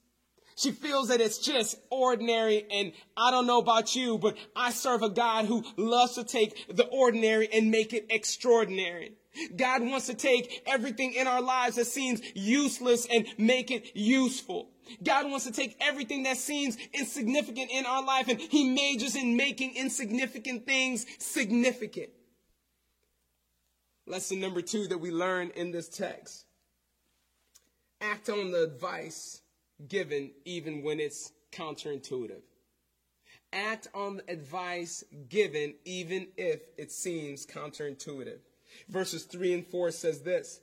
She 0.63 0.71
feels 0.71 1.09
that 1.09 1.21
it's 1.21 1.39
just 1.39 1.77
ordinary 1.91 2.67
and 2.71 2.93
I 3.17 3.33
don't 3.33 3.49
know 3.49 3.59
about 3.59 3.97
you, 3.97 4.17
but 4.17 4.37
I 4.55 4.71
serve 4.71 5.03
a 5.03 5.09
God 5.09 5.47
who 5.47 5.65
loves 5.77 6.15
to 6.15 6.23
take 6.23 6.69
the 6.69 6.85
ordinary 6.85 7.49
and 7.53 7.73
make 7.73 7.93
it 7.93 8.07
extraordinary. 8.11 9.15
God 9.57 9.83
wants 9.83 10.07
to 10.07 10.15
take 10.15 10.63
everything 10.65 11.15
in 11.15 11.27
our 11.27 11.43
lives 11.43 11.75
that 11.77 11.87
seems 11.87 12.21
useless 12.37 13.09
and 13.11 13.27
make 13.39 13.73
it 13.73 13.97
useful. 13.97 14.71
God 15.03 15.29
wants 15.29 15.47
to 15.47 15.53
take 15.53 15.77
everything 15.81 16.23
that 16.25 16.37
seems 16.37 16.77
insignificant 16.93 17.73
in 17.73 17.85
our 17.85 18.05
life 18.05 18.29
and 18.29 18.41
he 18.41 18.71
majors 18.71 19.17
in 19.17 19.37
making 19.37 19.75
insignificant 19.75 20.65
things 20.65 21.07
significant. 21.19 22.11
Lesson 24.07 24.39
number 24.39 24.63
two 24.63 24.87
that 24.87 24.99
we 24.99 25.11
learn 25.11 25.51
in 25.57 25.73
this 25.73 25.89
text. 25.89 26.45
Act 28.01 28.29
on 28.29 28.53
the 28.53 28.63
advice 28.63 29.42
given 29.89 30.31
even 30.45 30.83
when 30.83 31.01
it's 31.01 31.33
counterintuitive. 31.53 32.43
Act 33.53 33.89
on 33.95 34.17
the 34.17 34.31
advice 34.31 35.05
given 35.29 35.75
even 35.85 36.29
if 36.37 36.61
it 36.79 36.91
seems 36.91 37.47
counterintuitive. 37.47 38.39
Verses 38.89 39.25
3 39.25 39.55
and 39.55 39.67
4 39.67 39.91
says 39.91 40.23
this. 40.23 40.61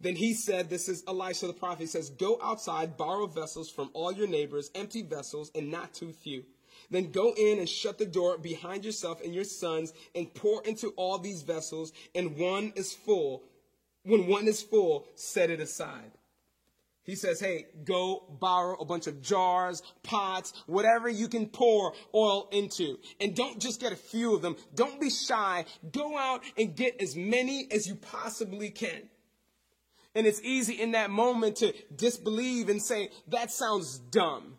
Then 0.00 0.14
he 0.14 0.34
said, 0.34 0.68
This 0.68 0.88
is 0.88 1.02
Elisha 1.08 1.46
the 1.46 1.52
prophet. 1.52 1.80
He 1.80 1.86
says, 1.86 2.10
Go 2.10 2.38
outside, 2.42 2.96
borrow 2.96 3.26
vessels 3.26 3.70
from 3.70 3.90
all 3.94 4.12
your 4.12 4.28
neighbors, 4.28 4.70
empty 4.74 5.02
vessels, 5.02 5.50
and 5.54 5.70
not 5.70 5.94
too 5.94 6.12
few. 6.12 6.44
Then 6.90 7.10
go 7.10 7.34
in 7.36 7.58
and 7.58 7.68
shut 7.68 7.98
the 7.98 8.06
door 8.06 8.38
behind 8.38 8.84
yourself 8.84 9.22
and 9.22 9.34
your 9.34 9.44
sons, 9.44 9.92
and 10.14 10.32
pour 10.32 10.62
into 10.64 10.90
all 10.90 11.18
these 11.18 11.42
vessels, 11.42 11.92
and 12.14 12.36
one 12.36 12.72
is 12.76 12.92
full. 12.92 13.42
When 14.04 14.26
one 14.26 14.46
is 14.46 14.62
full, 14.62 15.06
set 15.14 15.50
it 15.50 15.60
aside. 15.60 16.12
He 17.08 17.14
says, 17.14 17.40
hey, 17.40 17.68
go 17.86 18.36
borrow 18.38 18.76
a 18.78 18.84
bunch 18.84 19.06
of 19.06 19.22
jars, 19.22 19.82
pots, 20.02 20.52
whatever 20.66 21.08
you 21.08 21.26
can 21.26 21.46
pour 21.46 21.94
oil 22.14 22.50
into. 22.52 22.98
And 23.18 23.34
don't 23.34 23.58
just 23.58 23.80
get 23.80 23.92
a 23.92 23.96
few 23.96 24.34
of 24.34 24.42
them. 24.42 24.56
Don't 24.74 25.00
be 25.00 25.08
shy. 25.08 25.64
Go 25.90 26.18
out 26.18 26.42
and 26.58 26.76
get 26.76 27.00
as 27.00 27.16
many 27.16 27.66
as 27.70 27.86
you 27.86 27.94
possibly 27.94 28.68
can. 28.68 29.08
And 30.14 30.26
it's 30.26 30.42
easy 30.42 30.74
in 30.74 30.92
that 30.92 31.08
moment 31.08 31.56
to 31.56 31.72
disbelieve 31.96 32.68
and 32.68 32.82
say, 32.82 33.08
that 33.28 33.50
sounds 33.52 33.98
dumb. 33.98 34.57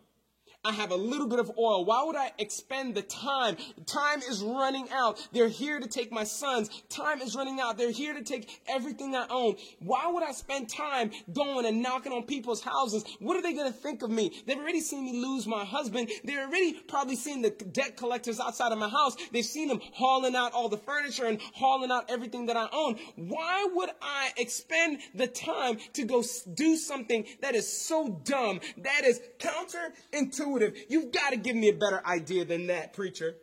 I 0.62 0.72
have 0.72 0.90
a 0.90 0.96
little 0.96 1.26
bit 1.26 1.38
of 1.38 1.50
oil. 1.58 1.86
Why 1.86 2.04
would 2.04 2.16
I 2.16 2.32
expend 2.36 2.94
the 2.94 3.00
time? 3.00 3.56
Time 3.86 4.20
is 4.20 4.42
running 4.42 4.90
out. 4.92 5.26
They're 5.32 5.48
here 5.48 5.80
to 5.80 5.88
take 5.88 6.12
my 6.12 6.24
sons. 6.24 6.68
Time 6.90 7.22
is 7.22 7.34
running 7.34 7.58
out. 7.60 7.78
They're 7.78 7.90
here 7.90 8.12
to 8.12 8.22
take 8.22 8.60
everything 8.68 9.16
I 9.16 9.26
own. 9.30 9.56
Why 9.78 10.10
would 10.12 10.22
I 10.22 10.32
spend 10.32 10.68
time 10.68 11.12
going 11.32 11.64
and 11.64 11.82
knocking 11.82 12.12
on 12.12 12.24
people's 12.24 12.60
houses? 12.62 13.04
What 13.20 13.38
are 13.38 13.42
they 13.42 13.54
going 13.54 13.72
to 13.72 13.78
think 13.78 14.02
of 14.02 14.10
me? 14.10 14.32
They've 14.46 14.58
already 14.58 14.82
seen 14.82 15.06
me 15.06 15.22
lose 15.22 15.46
my 15.46 15.64
husband. 15.64 16.10
They're 16.24 16.46
already 16.46 16.74
probably 16.74 17.16
seen 17.16 17.40
the 17.40 17.50
debt 17.50 17.96
collectors 17.96 18.38
outside 18.38 18.70
of 18.70 18.78
my 18.78 18.90
house. 18.90 19.16
They've 19.32 19.42
seen 19.42 19.68
them 19.68 19.80
hauling 19.94 20.36
out 20.36 20.52
all 20.52 20.68
the 20.68 20.76
furniture 20.76 21.24
and 21.24 21.40
hauling 21.54 21.90
out 21.90 22.10
everything 22.10 22.44
that 22.46 22.58
I 22.58 22.68
own. 22.70 22.98
Why 23.16 23.66
would 23.72 23.90
I 24.02 24.32
expend 24.36 24.98
the 25.14 25.26
time 25.26 25.78
to 25.94 26.04
go 26.04 26.22
do 26.52 26.76
something 26.76 27.24
that 27.40 27.54
is 27.54 27.66
so 27.66 28.20
dumb, 28.24 28.60
that 28.76 29.04
is 29.06 29.22
counterintuitive? 29.38 30.49
Intuitive. 30.50 30.84
You've 30.88 31.12
got 31.12 31.30
to 31.30 31.36
give 31.36 31.56
me 31.56 31.68
a 31.68 31.74
better 31.74 32.04
idea 32.06 32.44
than 32.44 32.68
that, 32.68 32.92
preacher. 32.92 33.34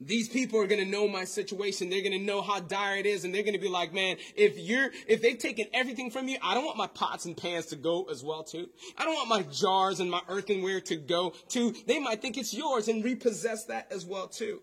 These 0.00 0.28
people 0.28 0.60
are 0.60 0.68
going 0.68 0.84
to 0.84 0.90
know 0.90 1.08
my 1.08 1.24
situation. 1.24 1.90
They're 1.90 2.02
going 2.02 2.18
to 2.18 2.24
know 2.24 2.40
how 2.40 2.60
dire 2.60 2.98
it 2.98 3.06
is. 3.06 3.24
And 3.24 3.34
they're 3.34 3.42
going 3.42 3.54
to 3.54 3.60
be 3.60 3.68
like, 3.68 3.92
man, 3.92 4.16
if 4.36 4.56
you're, 4.56 4.90
if 5.08 5.20
they've 5.20 5.38
taken 5.38 5.66
everything 5.74 6.12
from 6.12 6.28
you, 6.28 6.38
I 6.40 6.54
don't 6.54 6.64
want 6.64 6.76
my 6.76 6.86
pots 6.86 7.24
and 7.24 7.36
pans 7.36 7.66
to 7.66 7.76
go 7.76 8.04
as 8.04 8.22
well 8.22 8.44
too. 8.44 8.68
I 8.96 9.04
don't 9.04 9.14
want 9.14 9.28
my 9.28 9.42
jars 9.42 9.98
and 9.98 10.08
my 10.08 10.20
earthenware 10.28 10.80
to 10.82 10.96
go 10.96 11.34
too. 11.48 11.74
They 11.88 11.98
might 11.98 12.22
think 12.22 12.38
it's 12.38 12.54
yours 12.54 12.86
and 12.86 13.04
repossess 13.04 13.64
that 13.64 13.90
as 13.90 14.06
well 14.06 14.28
too. 14.28 14.60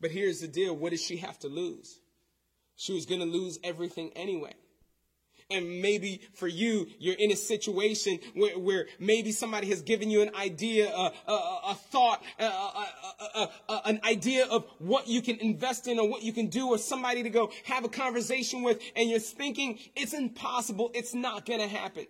But 0.00 0.12
here's 0.12 0.40
the 0.40 0.46
deal. 0.46 0.76
What 0.76 0.90
does 0.90 1.02
she 1.02 1.16
have 1.16 1.40
to 1.40 1.48
lose? 1.48 1.98
She 2.76 2.92
was 2.92 3.06
going 3.06 3.20
to 3.20 3.26
lose 3.26 3.58
everything 3.64 4.12
anyway. 4.14 4.54
And 5.50 5.80
maybe 5.80 6.20
for 6.34 6.46
you, 6.46 6.88
you're 6.98 7.14
in 7.14 7.30
a 7.30 7.36
situation 7.36 8.18
where, 8.34 8.58
where 8.58 8.86
maybe 8.98 9.32
somebody 9.32 9.68
has 9.68 9.80
given 9.80 10.10
you 10.10 10.20
an 10.20 10.34
idea, 10.34 10.94
a, 10.94 11.10
a, 11.26 11.60
a 11.68 11.74
thought, 11.74 12.22
a, 12.38 13.48
an 13.86 13.98
idea 14.04 14.44
of 14.46 14.66
what 14.78 15.08
you 15.08 15.22
can 15.22 15.38
invest 15.38 15.88
in 15.88 15.98
or 15.98 16.06
what 16.06 16.22
you 16.22 16.34
can 16.34 16.48
do, 16.48 16.68
or 16.68 16.76
somebody 16.76 17.22
to 17.22 17.30
go 17.30 17.50
have 17.64 17.82
a 17.84 17.88
conversation 17.88 18.62
with, 18.62 18.78
and 18.94 19.08
you're 19.08 19.18
thinking 19.18 19.78
it's 19.96 20.12
impossible, 20.12 20.90
it's 20.92 21.14
not 21.14 21.46
going 21.46 21.60
to 21.60 21.68
happen. 21.68 22.06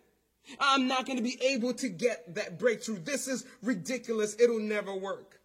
I'm 0.59 0.89
not 0.89 1.07
going 1.07 1.19
to 1.19 1.23
be 1.23 1.39
able 1.41 1.75
to 1.75 1.89
get 1.89 2.35
that 2.35 2.59
breakthrough. 2.59 2.99
This 2.99 3.29
is 3.29 3.45
ridiculous. 3.63 4.35
It'll 4.41 4.59
never 4.59 4.95
work. 4.95 5.39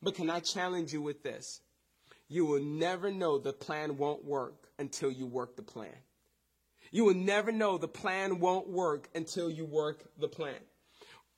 But 0.00 0.14
can 0.14 0.30
I 0.30 0.38
challenge 0.40 0.92
you 0.92 1.02
with 1.02 1.24
this? 1.24 1.60
You 2.28 2.46
will 2.46 2.62
never 2.62 3.10
know 3.10 3.38
the 3.38 3.52
plan 3.52 3.96
won't 3.96 4.24
work 4.24 4.68
until 4.78 5.10
you 5.10 5.26
work 5.26 5.56
the 5.56 5.62
plan. 5.62 5.96
You 6.92 7.06
will 7.06 7.14
never 7.14 7.50
know 7.50 7.78
the 7.78 7.88
plan 7.88 8.38
won't 8.38 8.68
work 8.68 9.08
until 9.14 9.50
you 9.50 9.64
work 9.64 10.04
the 10.20 10.28
plan. 10.28 10.60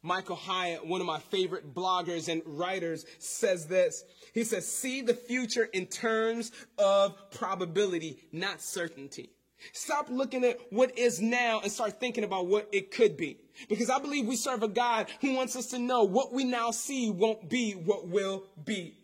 Michael 0.03 0.37
Hyatt, 0.37 0.87
one 0.87 1.01
of 1.01 1.07
my 1.07 1.19
favorite 1.19 1.75
bloggers 1.75 2.29
and 2.29 2.43
writers, 2.45 3.07
says 3.19 3.67
this. 3.67 4.05
He 4.35 4.45
says, 4.45 4.71
see 4.71 5.01
the 5.01 5.15
future 5.15 5.65
in 5.73 5.87
terms 5.87 6.53
of 6.77 7.31
probability, 7.31 8.19
not 8.31 8.61
certainty. 8.61 9.31
Stop 9.73 10.11
looking 10.11 10.45
at 10.45 10.59
what 10.71 10.99
is 10.99 11.23
now 11.23 11.61
and 11.61 11.73
start 11.73 12.01
thinking 12.01 12.25
about 12.25 12.49
what 12.49 12.69
it 12.71 12.91
could 12.91 13.17
be. 13.17 13.39
Because 13.69 13.89
I 13.89 13.99
believe 13.99 14.27
we 14.27 14.37
serve 14.37 14.63
a 14.63 14.69
God 14.69 15.07
who 15.23 15.35
wants 15.35 15.57
us 15.57 15.69
to 15.69 15.79
know 15.79 16.03
what 16.03 16.35
we 16.35 16.45
now 16.45 16.71
see 16.73 17.11
won't 17.11 17.49
be 17.49 17.73
what 17.73 18.07
will 18.07 18.45
be. 18.63 18.99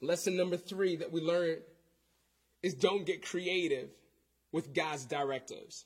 Lesson 0.00 0.36
number 0.36 0.56
three 0.56 0.96
that 0.96 1.12
we 1.12 1.20
learned 1.20 1.58
is 2.62 2.72
don't 2.72 3.04
get 3.04 3.22
creative 3.26 3.90
with 4.52 4.74
God's 4.74 5.04
directives. 5.04 5.84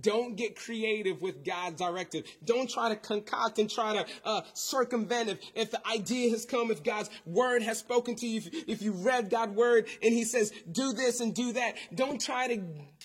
Don't 0.00 0.34
get 0.34 0.56
creative 0.56 1.22
with 1.22 1.44
God's 1.44 1.78
directive. 1.78 2.24
Don't 2.44 2.68
try 2.68 2.88
to 2.88 2.96
concoct 2.96 3.60
and 3.60 3.70
try 3.70 3.94
to 4.02 4.06
uh, 4.24 4.40
circumvent 4.52 5.28
if, 5.28 5.38
if 5.54 5.70
the 5.70 5.86
idea 5.86 6.30
has 6.30 6.44
come, 6.44 6.72
if 6.72 6.82
God's 6.82 7.10
word 7.24 7.62
has 7.62 7.78
spoken 7.78 8.16
to 8.16 8.26
you, 8.26 8.38
if, 8.38 8.68
if 8.68 8.82
you 8.82 8.90
read 8.90 9.30
God's 9.30 9.52
word 9.52 9.86
and 10.02 10.12
he 10.12 10.24
says, 10.24 10.52
do 10.70 10.92
this 10.92 11.20
and 11.20 11.32
do 11.32 11.52
that. 11.52 11.76
Don't 11.94 12.20
try 12.20 12.48
to 12.48 12.56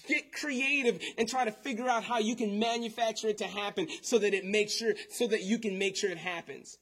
get 0.07 0.33
creative 0.33 0.99
and 1.19 1.29
try 1.29 1.45
to 1.45 1.51
figure 1.51 1.87
out 1.87 2.03
how 2.03 2.17
you 2.17 2.35
can 2.35 2.57
manufacture 2.57 3.27
it 3.27 3.37
to 3.37 3.47
happen 3.47 3.87
so 4.01 4.17
that 4.17 4.33
it 4.33 4.45
makes 4.45 4.73
sure, 4.73 4.95
so 5.11 5.27
that 5.27 5.43
you 5.43 5.59
can 5.59 5.77
make 5.77 5.95
sure 5.95 6.09
it 6.09 6.17
happens. 6.17 6.79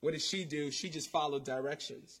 What 0.00 0.12
did 0.12 0.22
she 0.22 0.44
do? 0.44 0.70
She 0.70 0.90
just 0.90 1.10
followed 1.10 1.44
directions. 1.44 2.20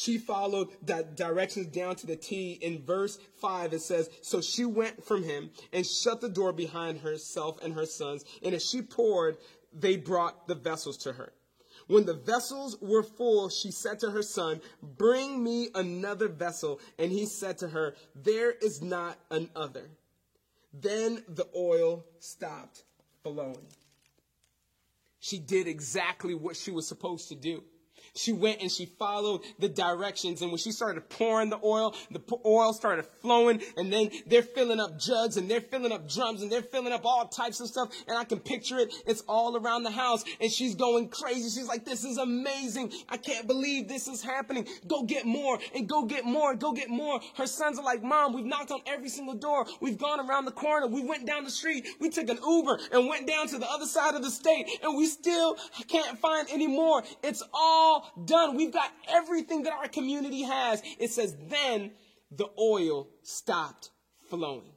She 0.00 0.16
followed 0.16 0.70
the 0.80 1.06
directions 1.14 1.66
down 1.66 1.94
to 1.96 2.06
the 2.06 2.16
T. 2.16 2.52
In 2.52 2.82
verse 2.82 3.18
5, 3.42 3.74
it 3.74 3.82
says, 3.82 4.08
So 4.22 4.40
she 4.40 4.64
went 4.64 5.04
from 5.04 5.24
him 5.24 5.50
and 5.74 5.86
shut 5.86 6.22
the 6.22 6.28
door 6.30 6.54
behind 6.54 7.00
herself 7.00 7.62
and 7.62 7.74
her 7.74 7.84
sons. 7.84 8.24
And 8.42 8.54
as 8.54 8.64
she 8.64 8.80
poured, 8.80 9.36
they 9.74 9.98
brought 9.98 10.48
the 10.48 10.54
vessels 10.54 10.96
to 10.98 11.12
her. 11.12 11.34
When 11.86 12.06
the 12.06 12.14
vessels 12.14 12.78
were 12.80 13.02
full, 13.02 13.50
she 13.50 13.70
said 13.70 14.00
to 14.00 14.10
her 14.10 14.22
son, 14.22 14.62
Bring 14.82 15.44
me 15.44 15.68
another 15.74 16.28
vessel. 16.28 16.80
And 16.98 17.12
he 17.12 17.26
said 17.26 17.58
to 17.58 17.68
her, 17.68 17.94
There 18.14 18.52
is 18.52 18.80
not 18.80 19.18
another. 19.30 19.90
Then 20.72 21.24
the 21.28 21.48
oil 21.54 22.06
stopped 22.20 22.84
flowing. 23.22 23.66
She 25.18 25.38
did 25.38 25.68
exactly 25.68 26.34
what 26.34 26.56
she 26.56 26.70
was 26.70 26.88
supposed 26.88 27.28
to 27.28 27.34
do. 27.34 27.64
She 28.14 28.32
went 28.32 28.60
and 28.60 28.70
she 28.70 28.86
followed 28.86 29.42
the 29.58 29.68
directions. 29.68 30.42
And 30.42 30.50
when 30.50 30.58
she 30.58 30.72
started 30.72 31.08
pouring 31.08 31.50
the 31.50 31.60
oil, 31.62 31.94
the 32.10 32.20
oil 32.44 32.72
started 32.72 33.06
flowing. 33.20 33.62
And 33.76 33.92
then 33.92 34.10
they're 34.26 34.42
filling 34.42 34.80
up 34.80 34.98
jugs 34.98 35.36
and 35.36 35.50
they're 35.50 35.60
filling 35.60 35.92
up 35.92 36.08
drums 36.08 36.42
and 36.42 36.50
they're 36.50 36.62
filling 36.62 36.92
up 36.92 37.04
all 37.04 37.26
types 37.28 37.60
of 37.60 37.68
stuff. 37.68 37.92
And 38.08 38.16
I 38.16 38.24
can 38.24 38.40
picture 38.40 38.78
it. 38.78 38.92
It's 39.06 39.22
all 39.28 39.56
around 39.56 39.84
the 39.84 39.90
house. 39.90 40.24
And 40.40 40.50
she's 40.50 40.74
going 40.74 41.08
crazy. 41.08 41.60
She's 41.60 41.68
like, 41.68 41.84
this 41.84 42.04
is 42.04 42.18
amazing. 42.18 42.92
I 43.08 43.16
can't 43.16 43.46
believe 43.46 43.88
this 43.88 44.08
is 44.08 44.22
happening. 44.22 44.66
Go 44.86 45.02
get 45.02 45.24
more 45.24 45.58
and 45.74 45.88
go 45.88 46.04
get 46.04 46.24
more 46.24 46.50
and 46.52 46.60
go 46.60 46.72
get 46.72 46.88
more. 46.88 47.20
Her 47.36 47.46
sons 47.46 47.78
are 47.78 47.84
like, 47.84 48.02
Mom, 48.02 48.32
we've 48.32 48.44
knocked 48.44 48.70
on 48.70 48.80
every 48.86 49.08
single 49.08 49.34
door. 49.34 49.66
We've 49.80 49.98
gone 49.98 50.20
around 50.20 50.44
the 50.44 50.52
corner. 50.52 50.86
We 50.86 51.02
went 51.02 51.26
down 51.26 51.44
the 51.44 51.50
street. 51.50 51.86
We 52.00 52.10
took 52.10 52.28
an 52.28 52.38
Uber 52.46 52.78
and 52.92 53.08
went 53.08 53.26
down 53.26 53.48
to 53.48 53.58
the 53.58 53.70
other 53.70 53.86
side 53.86 54.14
of 54.14 54.22
the 54.22 54.30
state. 54.30 54.66
And 54.82 54.96
we 54.96 55.06
still 55.06 55.56
can't 55.88 56.18
find 56.18 56.48
any 56.50 56.66
more. 56.66 57.02
It's 57.22 57.42
all 57.52 57.99
done. 58.24 58.56
We've 58.56 58.72
got 58.72 58.90
everything 59.08 59.64
that 59.64 59.72
our 59.72 59.88
community 59.88 60.42
has. 60.42 60.82
It 60.98 61.10
says, 61.10 61.36
then 61.48 61.92
the 62.30 62.48
oil 62.58 63.08
stopped 63.22 63.90
flowing. 64.28 64.72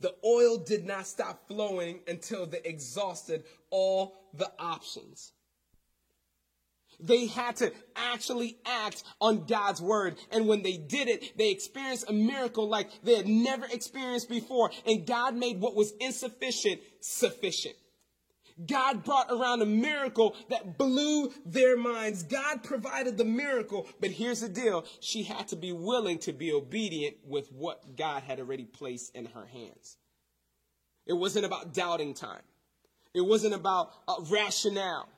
The 0.00 0.14
oil 0.24 0.58
did 0.58 0.84
not 0.84 1.06
stop 1.06 1.46
flowing 1.46 2.00
until 2.08 2.46
they 2.46 2.60
exhausted 2.64 3.44
all 3.70 4.14
the 4.34 4.50
options. 4.58 5.32
They 6.98 7.26
had 7.26 7.56
to 7.56 7.72
actually 7.96 8.58
act 8.66 9.02
on 9.20 9.46
God's 9.46 9.80
word. 9.80 10.18
And 10.30 10.46
when 10.46 10.62
they 10.62 10.76
did 10.76 11.08
it, 11.08 11.36
they 11.36 11.50
experienced 11.50 12.08
a 12.08 12.12
miracle 12.12 12.68
like 12.68 12.90
they 13.02 13.16
had 13.16 13.26
never 13.26 13.66
experienced 13.66 14.28
before. 14.28 14.70
And 14.86 15.06
God 15.06 15.34
made 15.34 15.60
what 15.60 15.74
was 15.74 15.92
insufficient 16.00 16.80
sufficient. 17.00 17.74
God 18.66 19.04
brought 19.04 19.30
around 19.30 19.62
a 19.62 19.66
miracle 19.66 20.36
that 20.50 20.78
blew 20.78 21.32
their 21.44 21.76
minds. 21.76 22.22
God 22.22 22.62
provided 22.62 23.16
the 23.16 23.24
miracle, 23.24 23.86
but 24.00 24.10
here's 24.10 24.40
the 24.40 24.48
deal. 24.48 24.84
She 25.00 25.22
had 25.22 25.48
to 25.48 25.56
be 25.56 25.72
willing 25.72 26.18
to 26.20 26.32
be 26.32 26.52
obedient 26.52 27.16
with 27.26 27.52
what 27.52 27.96
God 27.96 28.22
had 28.22 28.40
already 28.40 28.64
placed 28.64 29.14
in 29.14 29.26
her 29.26 29.46
hands. 29.46 29.96
It 31.06 31.14
wasn't 31.14 31.46
about 31.46 31.74
doubting 31.74 32.14
time. 32.14 32.42
It 33.14 33.22
wasn't 33.22 33.54
about 33.54 33.90
uh, 34.08 34.16
rationale. 34.30 35.08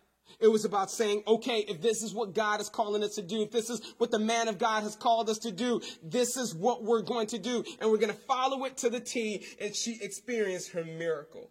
It 0.40 0.48
was 0.48 0.64
about 0.64 0.90
saying, 0.90 1.22
okay, 1.26 1.60
if 1.60 1.80
this 1.80 2.02
is 2.02 2.12
what 2.12 2.34
God 2.34 2.60
is 2.60 2.68
calling 2.68 3.04
us 3.04 3.14
to 3.16 3.22
do, 3.22 3.42
if 3.42 3.52
this 3.52 3.70
is 3.70 3.80
what 3.98 4.10
the 4.10 4.18
man 4.18 4.48
of 4.48 4.58
God 4.58 4.82
has 4.82 4.96
called 4.96 5.28
us 5.28 5.38
to 5.38 5.52
do, 5.52 5.80
this 6.02 6.36
is 6.36 6.54
what 6.54 6.82
we're 6.82 7.02
going 7.02 7.28
to 7.28 7.38
do. 7.38 7.64
And 7.80 7.90
we're 7.90 7.98
going 7.98 8.12
to 8.12 8.18
follow 8.18 8.64
it 8.64 8.78
to 8.78 8.90
the 8.90 9.00
T. 9.00 9.44
And 9.60 9.76
she 9.76 9.98
experienced 10.00 10.72
her 10.72 10.84
miracle. 10.84 11.50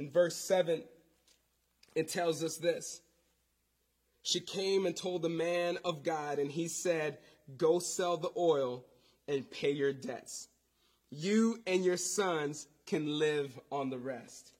In 0.00 0.10
verse 0.10 0.34
7, 0.34 0.82
it 1.94 2.08
tells 2.08 2.42
us 2.42 2.56
this. 2.56 3.02
She 4.22 4.40
came 4.40 4.86
and 4.86 4.96
told 4.96 5.20
the 5.20 5.28
man 5.28 5.76
of 5.84 6.02
God, 6.02 6.38
and 6.38 6.50
he 6.50 6.68
said, 6.68 7.18
Go 7.58 7.80
sell 7.80 8.16
the 8.16 8.30
oil 8.34 8.86
and 9.28 9.48
pay 9.50 9.72
your 9.72 9.92
debts. 9.92 10.48
You 11.10 11.60
and 11.66 11.84
your 11.84 11.98
sons 11.98 12.66
can 12.86 13.18
live 13.18 13.60
on 13.70 13.90
the 13.90 13.98
rest. 13.98 14.52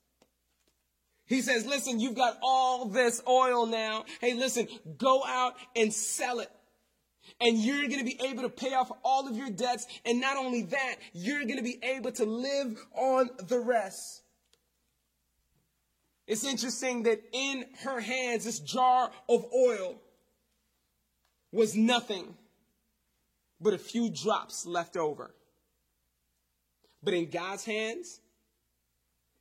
He 1.24 1.40
says, 1.40 1.64
Listen, 1.64 2.00
you've 2.00 2.16
got 2.16 2.37
all 2.42 2.85
this 2.85 3.22
oil 3.26 3.64
now. 3.64 4.05
Hey, 4.20 4.35
listen, 4.35 4.68
go 4.98 5.24
out 5.24 5.55
and 5.74 5.90
sell 5.90 6.40
it. 6.40 6.50
And 7.40 7.57
you're 7.57 7.88
going 7.88 8.00
to 8.00 8.05
be 8.05 8.20
able 8.26 8.42
to 8.42 8.50
pay 8.50 8.74
off 8.74 8.92
all 9.03 9.26
of 9.26 9.37
your 9.37 9.48
debts. 9.48 9.87
And 10.05 10.20
not 10.20 10.37
only 10.37 10.62
that, 10.64 10.96
you're 11.14 11.44
going 11.44 11.57
to 11.57 11.62
be 11.62 11.79
able 11.83 12.12
to 12.12 12.26
live 12.26 12.79
on 12.92 13.31
the 13.48 13.59
rest. 13.59 14.22
It's 16.31 16.45
interesting 16.45 17.03
that 17.03 17.21
in 17.33 17.64
her 17.83 17.99
hands, 17.99 18.45
this 18.45 18.61
jar 18.61 19.11
of 19.29 19.45
oil 19.53 20.01
was 21.51 21.75
nothing 21.75 22.37
but 23.61 23.75
a 23.75 23.79
few 23.79 24.09
drops 24.11 24.64
left 24.64 24.97
over. 24.97 25.35
But 27.03 27.14
in 27.14 27.31
God's 27.31 27.64
hands, 27.64 28.21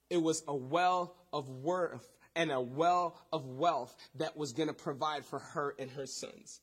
it 0.10 0.18
was 0.18 0.44
a 0.48 0.56
well 0.56 1.16
of 1.32 1.48
worth 1.48 2.12
and 2.36 2.52
a 2.52 2.60
well 2.60 3.16
of 3.32 3.46
wealth 3.46 3.96
that 4.16 4.36
was 4.36 4.54
going 4.54 4.70
to 4.70 4.74
provide 4.74 5.24
for 5.24 5.38
her 5.38 5.76
and 5.78 5.92
her 5.92 6.08
sons. 6.08 6.60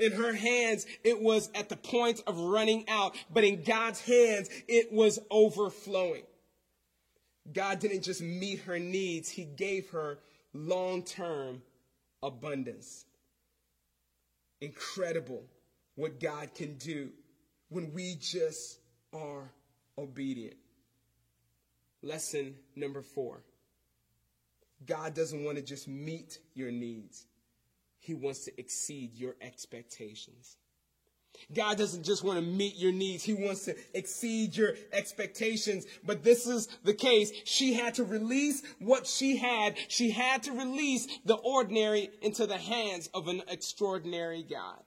In 0.00 0.10
her 0.10 0.32
hands, 0.32 0.84
it 1.04 1.20
was 1.20 1.48
at 1.54 1.68
the 1.68 1.76
point 1.76 2.20
of 2.26 2.40
running 2.40 2.88
out, 2.88 3.16
but 3.32 3.44
in 3.44 3.62
God's 3.62 4.00
hands, 4.00 4.48
it 4.66 4.92
was 4.92 5.20
overflowing. 5.30 6.24
God 7.50 7.80
didn't 7.80 8.02
just 8.02 8.22
meet 8.22 8.60
her 8.60 8.78
needs, 8.78 9.28
He 9.28 9.44
gave 9.44 9.90
her 9.90 10.18
long 10.52 11.02
term 11.02 11.62
abundance. 12.22 13.04
Incredible 14.60 15.42
what 15.96 16.20
God 16.20 16.54
can 16.54 16.76
do 16.76 17.10
when 17.68 17.92
we 17.92 18.14
just 18.20 18.78
are 19.12 19.50
obedient. 19.98 20.56
Lesson 22.02 22.54
number 22.76 23.02
four 23.02 23.42
God 24.86 25.14
doesn't 25.14 25.44
want 25.44 25.56
to 25.58 25.62
just 25.62 25.88
meet 25.88 26.38
your 26.54 26.70
needs, 26.70 27.26
He 27.98 28.14
wants 28.14 28.44
to 28.44 28.60
exceed 28.60 29.14
your 29.14 29.36
expectations. 29.40 30.56
God 31.54 31.78
doesn't 31.78 32.04
just 32.04 32.24
want 32.24 32.38
to 32.38 32.44
meet 32.44 32.76
your 32.76 32.92
needs. 32.92 33.24
He 33.24 33.34
wants 33.34 33.64
to 33.66 33.74
exceed 33.94 34.56
your 34.56 34.74
expectations. 34.92 35.86
But 36.04 36.22
this 36.22 36.46
is 36.46 36.68
the 36.84 36.94
case. 36.94 37.32
She 37.44 37.74
had 37.74 37.94
to 37.94 38.04
release 38.04 38.62
what 38.78 39.06
she 39.06 39.36
had. 39.36 39.76
She 39.88 40.10
had 40.10 40.42
to 40.44 40.52
release 40.52 41.06
the 41.24 41.34
ordinary 41.36 42.10
into 42.22 42.46
the 42.46 42.58
hands 42.58 43.08
of 43.12 43.28
an 43.28 43.42
extraordinary 43.48 44.42
God. 44.42 44.82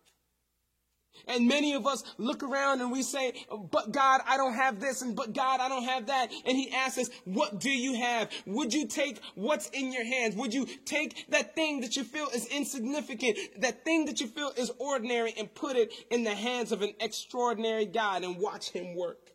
And 1.28 1.48
many 1.48 1.74
of 1.74 1.88
us 1.88 2.04
look 2.18 2.44
around 2.44 2.82
and 2.82 2.92
we 2.92 3.04
say, 3.04 3.34
but 3.72 3.92
God, 3.92 4.22
I 4.28 4.38
don't 4.38 4.54
have 4.54 4.80
this 4.80 5.02
and 5.02 5.16
but 5.16 5.34
God, 5.34 5.60
I 5.60 5.70
don't 5.70 5.84
have 5.84 6.08
that. 6.08 6.32
And 6.46 6.58
he 6.58 6.72
asks 6.72 6.98
us, 6.98 7.10
what 7.26 7.60
do 7.60 7.70
you 7.70 7.96
have? 7.96 8.30
Would 8.46 8.74
you 8.74 8.88
take 8.88 9.20
what's 9.36 9.70
in 9.70 9.92
your 9.92 10.06
hands? 10.06 10.36
Would 10.36 10.54
you 10.54 10.68
take 10.86 11.30
that 11.30 11.56
thing 11.56 11.82
that 11.82 11.96
you 11.96 12.04
feel 12.04 12.28
is 12.30 12.46
insignificant, 12.48 13.38
that 13.58 13.84
thing 13.84 14.06
that 14.06 14.22
you 14.22 14.28
feel 14.28 14.52
is 14.58 14.72
ordinary 14.78 15.34
and 15.38 15.54
put 15.54 15.76
it 15.76 15.92
in 16.10 16.24
the 16.24 16.36
hands 16.36 16.72
of 16.72 16.82
an 16.82 16.94
extraordinary 17.00 17.86
God 17.86 18.24
and 18.24 18.38
watch 18.38 18.70
him 18.70 18.96
work? 18.96 19.32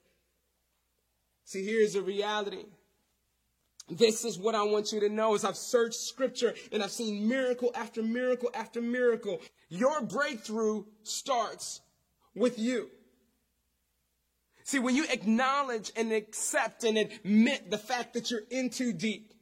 See, 1.44 1.64
here's 1.64 1.94
the 1.94 2.03
reality. 2.03 2.66
This 3.90 4.24
is 4.24 4.38
what 4.38 4.55
I 4.55 4.62
want 4.62 4.92
you 4.92 5.00
to 5.00 5.09
know 5.09 5.35
as 5.35 5.44
I've 5.44 5.57
searched 5.57 5.98
scripture 5.98 6.55
and 6.70 6.83
I've 6.83 6.92
seen 6.92 7.29
miracle 7.29 7.72
after 7.74 8.03
miracle 8.03 8.50
after 8.55 8.81
miracle. 8.81 9.40
Your 9.68 10.00
breakthrough 10.00 10.85
starts 11.03 11.81
with 12.35 12.59
you. 12.59 12.88
See, 14.64 14.79
when 14.79 14.94
you 14.94 15.05
acknowledge 15.11 15.90
and 15.96 16.12
accept 16.12 16.85
and 16.85 16.96
admit 16.96 17.70
the 17.70 17.79
fact 17.79 18.14
that 18.14 18.31
you're 18.31 18.42
in 18.50 18.70
too 18.70 18.92
deep, 18.92 19.35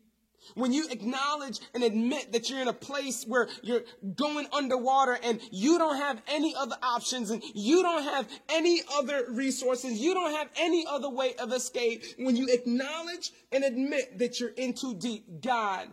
When 0.54 0.72
you 0.72 0.88
acknowledge 0.88 1.60
and 1.74 1.82
admit 1.82 2.32
that 2.32 2.48
you're 2.48 2.60
in 2.60 2.68
a 2.68 2.72
place 2.72 3.24
where 3.24 3.48
you're 3.62 3.82
going 4.16 4.46
underwater 4.52 5.18
and 5.22 5.40
you 5.50 5.78
don't 5.78 5.96
have 5.96 6.22
any 6.28 6.54
other 6.54 6.76
options 6.82 7.30
and 7.30 7.42
you 7.54 7.82
don't 7.82 8.02
have 8.02 8.28
any 8.48 8.82
other 8.94 9.26
resources, 9.30 9.98
you 9.98 10.14
don't 10.14 10.34
have 10.34 10.48
any 10.58 10.86
other 10.88 11.10
way 11.10 11.34
of 11.36 11.52
escape, 11.52 12.04
when 12.18 12.36
you 12.36 12.48
acknowledge 12.48 13.30
and 13.52 13.64
admit 13.64 14.18
that 14.18 14.40
you're 14.40 14.50
in 14.50 14.74
too 14.74 14.94
deep, 14.94 15.42
God 15.42 15.88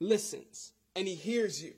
listens 0.00 0.72
and 0.96 1.06
He 1.06 1.14
hears 1.14 1.62
you. 1.62 1.74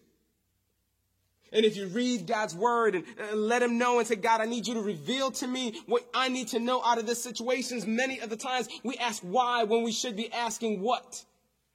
And 1.53 1.65
if 1.65 1.77
you 1.77 1.87
read 1.87 2.27
God's 2.27 2.55
word 2.55 2.97
and 2.97 3.07
let 3.35 3.63
him 3.63 3.79
know 3.79 4.01
and 4.01 4.09
say, 4.09 4.17
God, 4.17 4.41
I 4.41 4.47
need 4.47 4.67
you 4.67 4.75
to 4.75 4.83
reveal 4.83 5.31
to 5.33 5.47
me 5.47 5.81
what 5.87 6.05
I 6.13 6.29
need 6.29 6.49
to 6.49 6.59
know 6.59 6.83
out 6.85 6.99
of 6.99 7.07
this 7.07 7.23
situations, 7.23 7.87
many 7.87 8.19
of 8.19 8.29
the 8.29 8.37
times 8.37 8.69
we 8.83 8.97
ask 8.97 9.23
why 9.23 9.63
when 9.63 9.85
we 9.85 9.93
should 9.93 10.17
be 10.17 10.33
asking 10.33 10.81
what. 10.81 11.25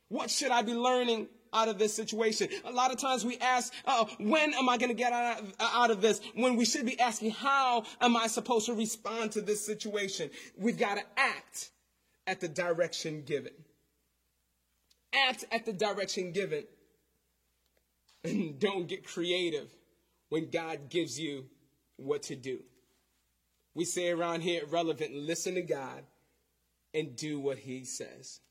What 0.09 0.29
should 0.29 0.51
I 0.51 0.63
be 0.63 0.73
learning 0.73 1.27
out 1.53 1.67
of 1.67 1.77
this 1.77 1.93
situation? 1.93 2.49
A 2.65 2.71
lot 2.71 2.91
of 2.91 2.97
times 2.97 3.23
we 3.23 3.37
ask, 3.37 3.73
oh, 3.85 4.09
when 4.19 4.53
am 4.53 4.67
I 4.67 4.77
going 4.77 4.89
to 4.89 4.95
get 4.95 5.13
out 5.13 5.39
of, 5.39 5.53
out 5.59 5.91
of 5.91 6.01
this? 6.01 6.19
When 6.35 6.55
we 6.55 6.65
should 6.65 6.85
be 6.85 6.99
asking, 6.99 7.31
how 7.31 7.83
am 8.01 8.17
I 8.17 8.27
supposed 8.27 8.65
to 8.65 8.73
respond 8.73 9.31
to 9.33 9.41
this 9.41 9.65
situation? 9.65 10.29
We've 10.57 10.77
got 10.77 10.95
to 10.95 11.03
act 11.15 11.71
at 12.27 12.39
the 12.39 12.47
direction 12.47 13.23
given. 13.23 13.53
Act 15.27 15.45
at 15.51 15.65
the 15.65 15.73
direction 15.73 16.31
given. 16.31 16.65
And 18.23 18.59
don't 18.59 18.87
get 18.87 19.07
creative 19.07 19.71
when 20.29 20.49
God 20.49 20.89
gives 20.89 21.19
you 21.19 21.45
what 21.97 22.23
to 22.23 22.35
do. 22.35 22.59
We 23.75 23.85
say 23.85 24.09
around 24.09 24.41
here 24.41 24.63
relevant, 24.69 25.13
listen 25.13 25.55
to 25.55 25.61
God 25.61 26.03
and 26.93 27.15
do 27.15 27.39
what 27.39 27.59
he 27.59 27.85
says. 27.85 28.41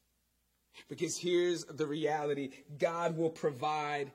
Because 0.89 1.17
here's 1.17 1.65
the 1.65 1.87
reality 1.87 2.51
God 2.79 3.17
will 3.17 3.31
provide 3.31 4.11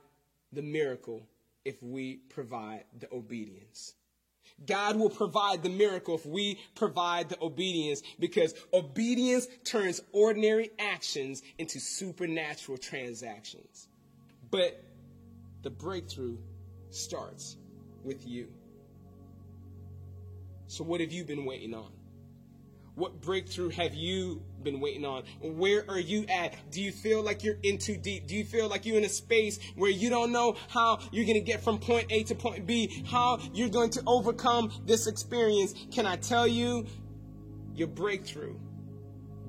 the 0.51 0.61
miracle 0.61 1.27
if 1.65 1.81
we 1.81 2.17
provide 2.29 2.83
the 2.99 3.11
obedience. 3.13 3.95
God 4.65 4.97
will 4.97 5.09
provide 5.09 5.63
the 5.63 5.69
miracle 5.69 6.15
if 6.15 6.25
we 6.25 6.59
provide 6.75 7.29
the 7.29 7.41
obedience 7.41 8.01
because 8.19 8.53
obedience 8.73 9.47
turns 9.63 10.01
ordinary 10.11 10.71
actions 10.79 11.41
into 11.57 11.79
supernatural 11.79 12.77
transactions. 12.77 13.87
But 14.51 14.83
the 15.63 15.69
breakthrough 15.69 16.37
starts 16.89 17.57
with 18.03 18.27
you. 18.27 18.49
So, 20.67 20.83
what 20.83 21.01
have 21.01 21.11
you 21.11 21.23
been 21.23 21.45
waiting 21.45 21.73
on? 21.73 21.91
What 22.95 23.21
breakthrough 23.21 23.69
have 23.69 23.95
you 23.95 24.43
been 24.61 24.79
waiting 24.79 25.03
on? 25.03 25.23
Where 25.41 25.83
are 25.89 25.99
you 25.99 26.25
at? 26.29 26.53
Do 26.71 26.81
you 26.81 26.91
feel 26.91 27.23
like 27.23 27.43
you're 27.43 27.57
in 27.63 27.79
too 27.79 27.97
deep? 27.97 28.27
Do 28.27 28.35
you 28.35 28.45
feel 28.45 28.67
like 28.67 28.85
you're 28.85 28.97
in 28.97 29.03
a 29.03 29.09
space 29.09 29.59
where 29.75 29.89
you 29.89 30.11
don't 30.11 30.31
know 30.31 30.55
how 30.69 30.99
you're 31.11 31.25
going 31.25 31.35
to 31.35 31.41
get 31.41 31.63
from 31.63 31.79
point 31.79 32.11
A 32.11 32.23
to 32.25 32.35
point 32.35 32.67
B, 32.67 33.03
how 33.07 33.39
you're 33.51 33.69
going 33.69 33.89
to 33.91 34.03
overcome 34.05 34.71
this 34.85 35.07
experience? 35.07 35.73
Can 35.91 36.05
I 36.05 36.17
tell 36.17 36.45
you, 36.45 36.85
your 37.73 37.87
breakthrough 37.87 38.55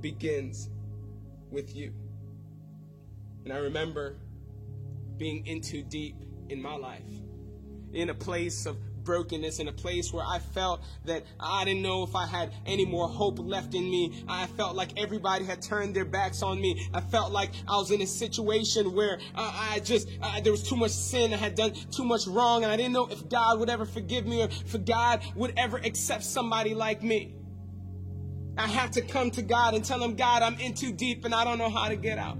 begins 0.01 0.71
with 1.51 1.77
you. 1.77 1.93
And 3.45 3.53
I 3.53 3.59
remember 3.59 4.17
being 5.19 5.47
in 5.47 5.61
too 5.61 5.83
deep 5.83 6.17
in 6.49 6.61
my 6.61 6.77
life, 6.77 7.03
in 7.93 8.09
a 8.09 8.15
place 8.15 8.65
of 8.65 8.79
brokenness, 9.05 9.59
in 9.59 9.69
a 9.69 9.73
place 9.73 10.13
where 10.13 10.25
I 10.27 10.39
felt 10.39 10.83
that 11.05 11.25
I 11.39 11.65
didn't 11.65 11.83
know 11.83 12.03
if 12.03 12.17
I 12.17 12.27
had 12.27 12.53
any 12.67 12.85
more 12.87 13.09
hope 13.09 13.39
left 13.39 13.75
in 13.75 13.91
me. 13.91 14.25
I 14.29 14.47
felt 14.47 14.75
like 14.75 14.99
everybody 14.99 15.45
had 15.45 15.63
turned 15.63 15.95
their 15.95 16.05
backs 16.05 16.43
on 16.43 16.61
me. 16.61 16.89
I 16.93 17.01
felt 17.01 17.33
like 17.33 17.51
I 17.69 17.77
was 17.77 17.91
in 17.91 18.01
a 18.01 18.07
situation 18.07 18.95
where 18.95 19.19
I 19.35 19.81
just, 19.85 20.09
there 20.43 20.53
was 20.53 20.63
too 20.63 20.77
much 20.77 20.93
sin. 20.93 21.33
I 21.35 21.37
had 21.37 21.55
done 21.55 21.73
too 21.91 22.05
much 22.05 22.27
wrong, 22.27 22.65
and 22.65 22.73
I 22.73 22.77
didn't 22.77 22.93
know 22.93 23.07
if 23.07 23.29
God 23.29 23.61
would 23.61 23.71
ever 23.71 23.85
forgive 23.85 24.27
me 24.27 24.43
or 24.43 24.49
if 24.49 24.85
God 24.85 25.23
would 25.35 25.53
ever 25.57 25.77
accept 25.79 26.25
somebody 26.25 26.75
like 26.75 27.03
me. 27.03 27.37
I 28.57 28.69
have 28.69 28.93
to 28.93 29.03
come 29.03 29.31
to 29.33 29.43
God 29.43 29.75
and 29.75 29.85
tell 29.85 30.03
him, 30.03 30.15
God, 30.15 30.43
I'm 30.43 30.59
in 30.61 30.75
too 30.75 30.93
deep 30.93 31.25
and 31.25 31.35
I 31.35 31.45
don't 31.45 31.59
know 31.59 31.69
how 31.69 31.89
to 31.89 31.97
get 31.97 32.19
out. 32.19 32.39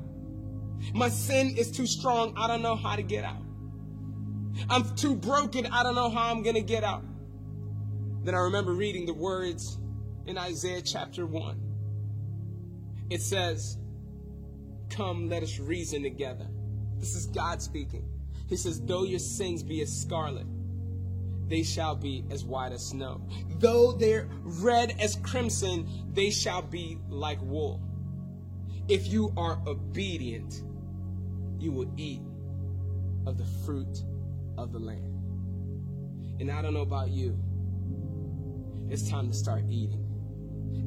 My 0.93 1.09
sin 1.09 1.57
is 1.57 1.73
too 1.73 1.87
strong. 1.87 2.35
I 2.37 2.47
don't 2.47 2.63
know 2.63 2.77
how 2.77 2.95
to 2.95 3.03
get 3.03 3.25
out. 3.25 3.44
I'm 4.69 4.95
too 4.97 5.15
broken. 5.15 5.67
I 5.67 5.83
don't 5.83 5.95
know 5.95 6.11
how 6.11 6.31
I'm 6.31 6.43
going 6.43 6.55
to 6.57 6.63
get 6.63 6.85
out. 6.85 7.05
Then 8.23 8.35
I 8.35 8.39
remember 8.39 8.73
reading 8.73 9.07
the 9.07 9.15
words 9.15 9.79
in 10.27 10.39
Isaiah 10.39 10.83
chapter 10.83 11.27
1. 11.27 11.61
It 13.11 13.21
says, 13.21 13.77
Come, 14.91 15.29
let 15.29 15.43
us 15.43 15.59
reason 15.59 16.03
together. 16.03 16.47
This 16.99 17.15
is 17.15 17.27
God 17.27 17.61
speaking. 17.61 18.09
He 18.49 18.57
says, 18.57 18.81
Though 18.81 19.05
your 19.05 19.19
sins 19.19 19.63
be 19.63 19.83
as 19.83 19.93
scarlet, 19.93 20.47
they 21.49 21.63
shall 21.63 21.95
be 21.95 22.25
as 22.31 22.45
white 22.45 22.73
as 22.73 22.87
snow. 22.87 23.21
Though 23.59 23.93
they're 23.93 24.29
red 24.43 24.97
as 24.99 25.17
crimson, 25.17 25.87
they 26.13 26.31
shall 26.31 26.63
be 26.63 26.99
like 27.09 27.39
wool. 27.43 27.83
If 28.89 29.07
you 29.09 29.33
are 29.37 29.61
obedient, 29.67 30.63
you 31.59 31.73
will 31.73 31.91
eat 31.97 32.23
of 33.27 33.39
the 33.39 33.45
fruit 33.65 34.03
of 34.57 34.73
the 34.73 34.79
land. 34.79 35.15
And 36.41 36.51
I 36.51 36.63
don't 36.63 36.75
know 36.75 36.83
about 36.83 37.11
you, 37.11 37.39
it's 38.89 39.09
time 39.09 39.29
to 39.29 39.35
start 39.35 39.65
eating. 39.69 40.05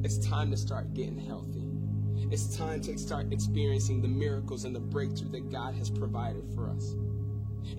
It's 0.04 0.18
time 0.18 0.50
to 0.50 0.56
start 0.56 0.94
getting 0.94 1.18
healthy. 1.18 1.66
It's 2.30 2.56
time 2.56 2.80
to 2.82 2.98
start 2.98 3.32
experiencing 3.32 4.02
the 4.02 4.08
miracles 4.08 4.64
and 4.64 4.74
the 4.74 4.80
breakthrough 4.80 5.30
that 5.30 5.50
God 5.50 5.74
has 5.74 5.90
provided 5.90 6.44
for 6.54 6.70
us. 6.70 6.94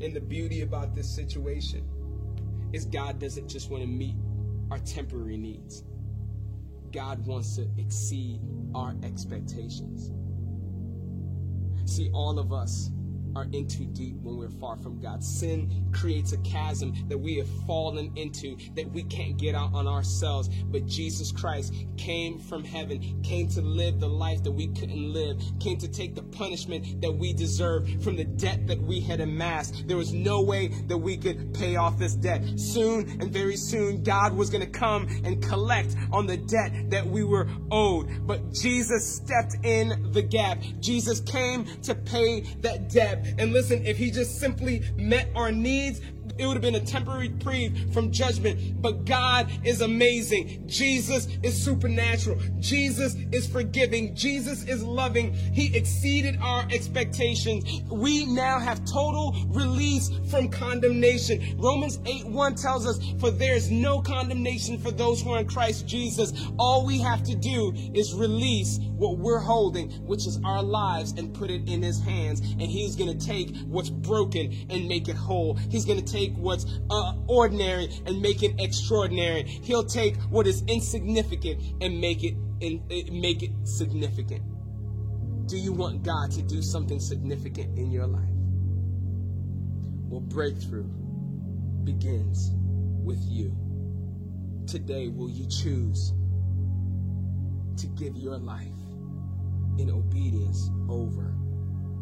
And 0.01 0.13
the 0.13 0.19
beauty 0.19 0.61
about 0.61 0.95
this 0.95 1.09
situation 1.09 1.87
is 2.73 2.85
God 2.85 3.19
doesn't 3.19 3.47
just 3.47 3.69
want 3.69 3.83
to 3.83 3.87
meet 3.87 4.15
our 4.71 4.79
temporary 4.79 5.37
needs. 5.37 5.83
God 6.91 7.25
wants 7.25 7.55
to 7.55 7.67
exceed 7.77 8.41
our 8.73 8.95
expectations. 9.03 10.11
See, 11.85 12.09
all 12.11 12.39
of 12.39 12.51
us 12.51 12.91
are 13.39 13.47
in 13.53 13.67
too 13.67 13.85
deep 13.85 14.15
when 14.21 14.37
we're 14.37 14.49
far 14.49 14.75
from 14.77 14.99
God. 14.99 15.23
Sin 15.23 15.85
creates 15.93 16.33
a 16.33 16.37
chasm 16.39 16.93
that 17.07 17.17
we 17.17 17.37
have 17.37 17.47
fallen 17.65 18.11
into 18.17 18.57
that 18.75 18.89
we 18.91 19.03
can't 19.03 19.37
get 19.37 19.55
out 19.55 19.73
on 19.73 19.87
ourselves. 19.87 20.49
But 20.65 20.85
Jesus 20.85 21.31
Christ 21.31 21.73
came 21.97 22.37
from 22.37 22.63
heaven, 22.63 23.21
came 23.23 23.47
to 23.49 23.61
live 23.61 23.99
the 23.99 24.09
life 24.09 24.43
that 24.43 24.51
we 24.51 24.67
couldn't 24.67 25.13
live, 25.13 25.41
came 25.59 25.77
to 25.77 25.87
take 25.87 26.15
the 26.15 26.23
punishment 26.23 27.01
that 27.01 27.11
we 27.11 27.31
deserved 27.31 28.03
from 28.03 28.17
the 28.17 28.25
debt 28.25 28.67
that 28.67 28.81
we 28.81 28.99
had 28.99 29.21
amassed. 29.21 29.87
There 29.87 29.97
was 29.97 30.13
no 30.13 30.41
way 30.41 30.67
that 30.87 30.97
we 30.97 31.15
could 31.15 31.53
pay 31.53 31.77
off 31.77 31.97
this 31.97 32.15
debt. 32.15 32.43
Soon 32.59 33.09
and 33.21 33.31
very 33.31 33.55
soon, 33.55 34.03
God 34.03 34.35
was 34.35 34.49
going 34.49 34.65
to 34.65 34.79
come 34.79 35.07
and 35.23 35.41
collect 35.41 35.95
on 36.11 36.27
the 36.27 36.37
debt 36.37 36.89
that 36.89 37.05
we 37.05 37.23
were 37.23 37.47
owed. 37.71 38.27
But 38.27 38.51
Jesus 38.51 39.15
stepped 39.15 39.55
in 39.63 40.11
the 40.11 40.21
gap. 40.21 40.59
Jesus 40.81 41.21
came 41.21 41.65
to 41.83 41.95
pay 41.95 42.41
that 42.61 42.89
debt. 42.89 43.28
And 43.37 43.53
listen, 43.53 43.85
if 43.85 43.97
he 43.97 44.11
just 44.11 44.39
simply 44.39 44.83
met 44.97 45.29
our 45.35 45.51
needs, 45.51 46.01
it 46.39 46.45
would 46.45 46.53
have 46.53 46.61
been 46.61 46.75
a 46.75 46.79
temporary 46.79 47.29
reprieve 47.29 47.93
from 47.93 48.11
judgment. 48.11 48.81
But 48.81 49.05
God 49.05 49.49
is 49.63 49.81
amazing. 49.81 50.63
Jesus 50.67 51.27
is 51.43 51.61
supernatural. 51.61 52.39
Jesus 52.59 53.15
is 53.31 53.47
forgiving. 53.47 54.15
Jesus 54.15 54.63
is 54.63 54.83
loving. 54.83 55.33
He 55.33 55.75
exceeded 55.75 56.37
our 56.41 56.65
expectations. 56.71 57.81
We 57.91 58.25
now 58.25 58.59
have 58.59 58.85
total 58.85 59.35
release 59.49 60.09
from 60.29 60.49
condemnation. 60.49 61.57
Romans 61.57 61.99
8 62.05 62.27
1 62.27 62.55
tells 62.55 62.87
us, 62.87 62.99
For 63.19 63.31
there 63.31 63.55
is 63.55 63.69
no 63.69 64.01
condemnation 64.01 64.77
for 64.77 64.91
those 64.91 65.21
who 65.21 65.33
are 65.33 65.39
in 65.39 65.47
Christ 65.47 65.87
Jesus. 65.87 66.33
All 66.57 66.85
we 66.85 66.99
have 66.99 67.23
to 67.23 67.35
do 67.35 67.73
is 67.93 68.13
release 68.13 68.79
what 68.95 69.17
we're 69.17 69.39
holding, 69.39 69.89
which 70.05 70.27
is 70.27 70.39
our 70.43 70.61
lives, 70.63 71.13
and 71.13 71.33
put 71.33 71.49
it 71.49 71.67
in 71.67 71.81
His 71.81 72.01
hands. 72.01 72.41
And 72.41 72.63
He's 72.63 72.95
going 72.95 73.17
to 73.17 73.25
take 73.25 73.55
what's 73.67 73.89
broken 73.89 74.53
and 74.69 74.87
make 74.87 75.07
it 75.07 75.15
whole. 75.15 75.55
He's 75.69 75.85
going 75.85 76.03
to 76.03 76.11
take 76.11 76.28
take 76.29 76.37
what's 76.37 76.65
uh, 76.89 77.13
ordinary 77.27 77.89
and 78.05 78.21
make 78.21 78.43
it 78.43 78.53
extraordinary. 78.59 79.43
He'll 79.43 79.83
take 79.83 80.15
what 80.29 80.47
is 80.47 80.63
insignificant 80.67 81.61
and 81.81 81.99
make 81.99 82.23
it 82.23 82.35
in, 82.61 82.83
make 83.11 83.43
it 83.43 83.51
significant. 83.63 84.43
Do 85.47 85.57
you 85.57 85.73
want 85.73 86.03
God 86.03 86.31
to 86.31 86.41
do 86.41 86.61
something 86.61 86.99
significant 86.99 87.77
in 87.77 87.91
your 87.91 88.05
life? 88.05 88.23
Well, 90.09 90.21
breakthrough 90.21 90.87
begins 91.83 92.51
with 93.03 93.19
you. 93.23 93.55
Today, 94.67 95.07
will 95.07 95.29
you 95.29 95.47
choose 95.47 96.13
to 97.77 97.87
give 97.87 98.15
your 98.15 98.37
life 98.37 98.67
in 99.79 99.89
obedience 99.89 100.69
over 100.89 101.33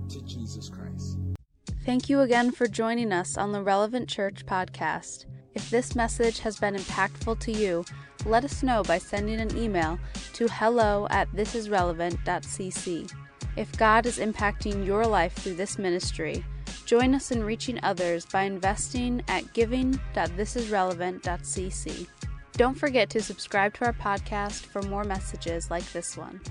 to 0.09 0.21
Jesus 0.23 0.67
Christ? 0.67 1.17
Thank 1.87 2.09
you 2.09 2.19
again 2.19 2.51
for 2.51 2.67
joining 2.67 3.13
us 3.13 3.37
on 3.37 3.53
the 3.53 3.63
Relevant 3.63 4.09
Church 4.09 4.45
podcast. 4.45 5.23
If 5.55 5.69
this 5.69 5.95
message 5.95 6.39
has 6.39 6.59
been 6.59 6.75
impactful 6.75 7.39
to 7.39 7.53
you, 7.53 7.85
let 8.25 8.43
us 8.43 8.61
know 8.61 8.83
by 8.83 8.97
sending 8.97 9.39
an 9.39 9.57
email 9.57 9.97
to 10.33 10.49
hello 10.49 11.07
at 11.11 11.31
thisisrelevant.cc. 11.31 13.13
If 13.55 13.77
God 13.77 14.05
is 14.05 14.17
impacting 14.17 14.85
your 14.85 15.07
life 15.07 15.31
through 15.35 15.53
this 15.53 15.79
ministry, 15.79 16.43
join 16.85 17.15
us 17.15 17.31
in 17.31 17.41
reaching 17.41 17.79
others 17.83 18.25
by 18.25 18.43
investing 18.43 19.23
at 19.29 19.53
giving.thisisrelevant.cc. 19.53 22.07
Don't 22.51 22.77
forget 22.77 23.09
to 23.11 23.21
subscribe 23.21 23.73
to 23.75 23.85
our 23.85 23.93
podcast 23.93 24.65
for 24.65 24.81
more 24.81 25.05
messages 25.05 25.71
like 25.71 25.89
this 25.93 26.17
one. 26.17 26.41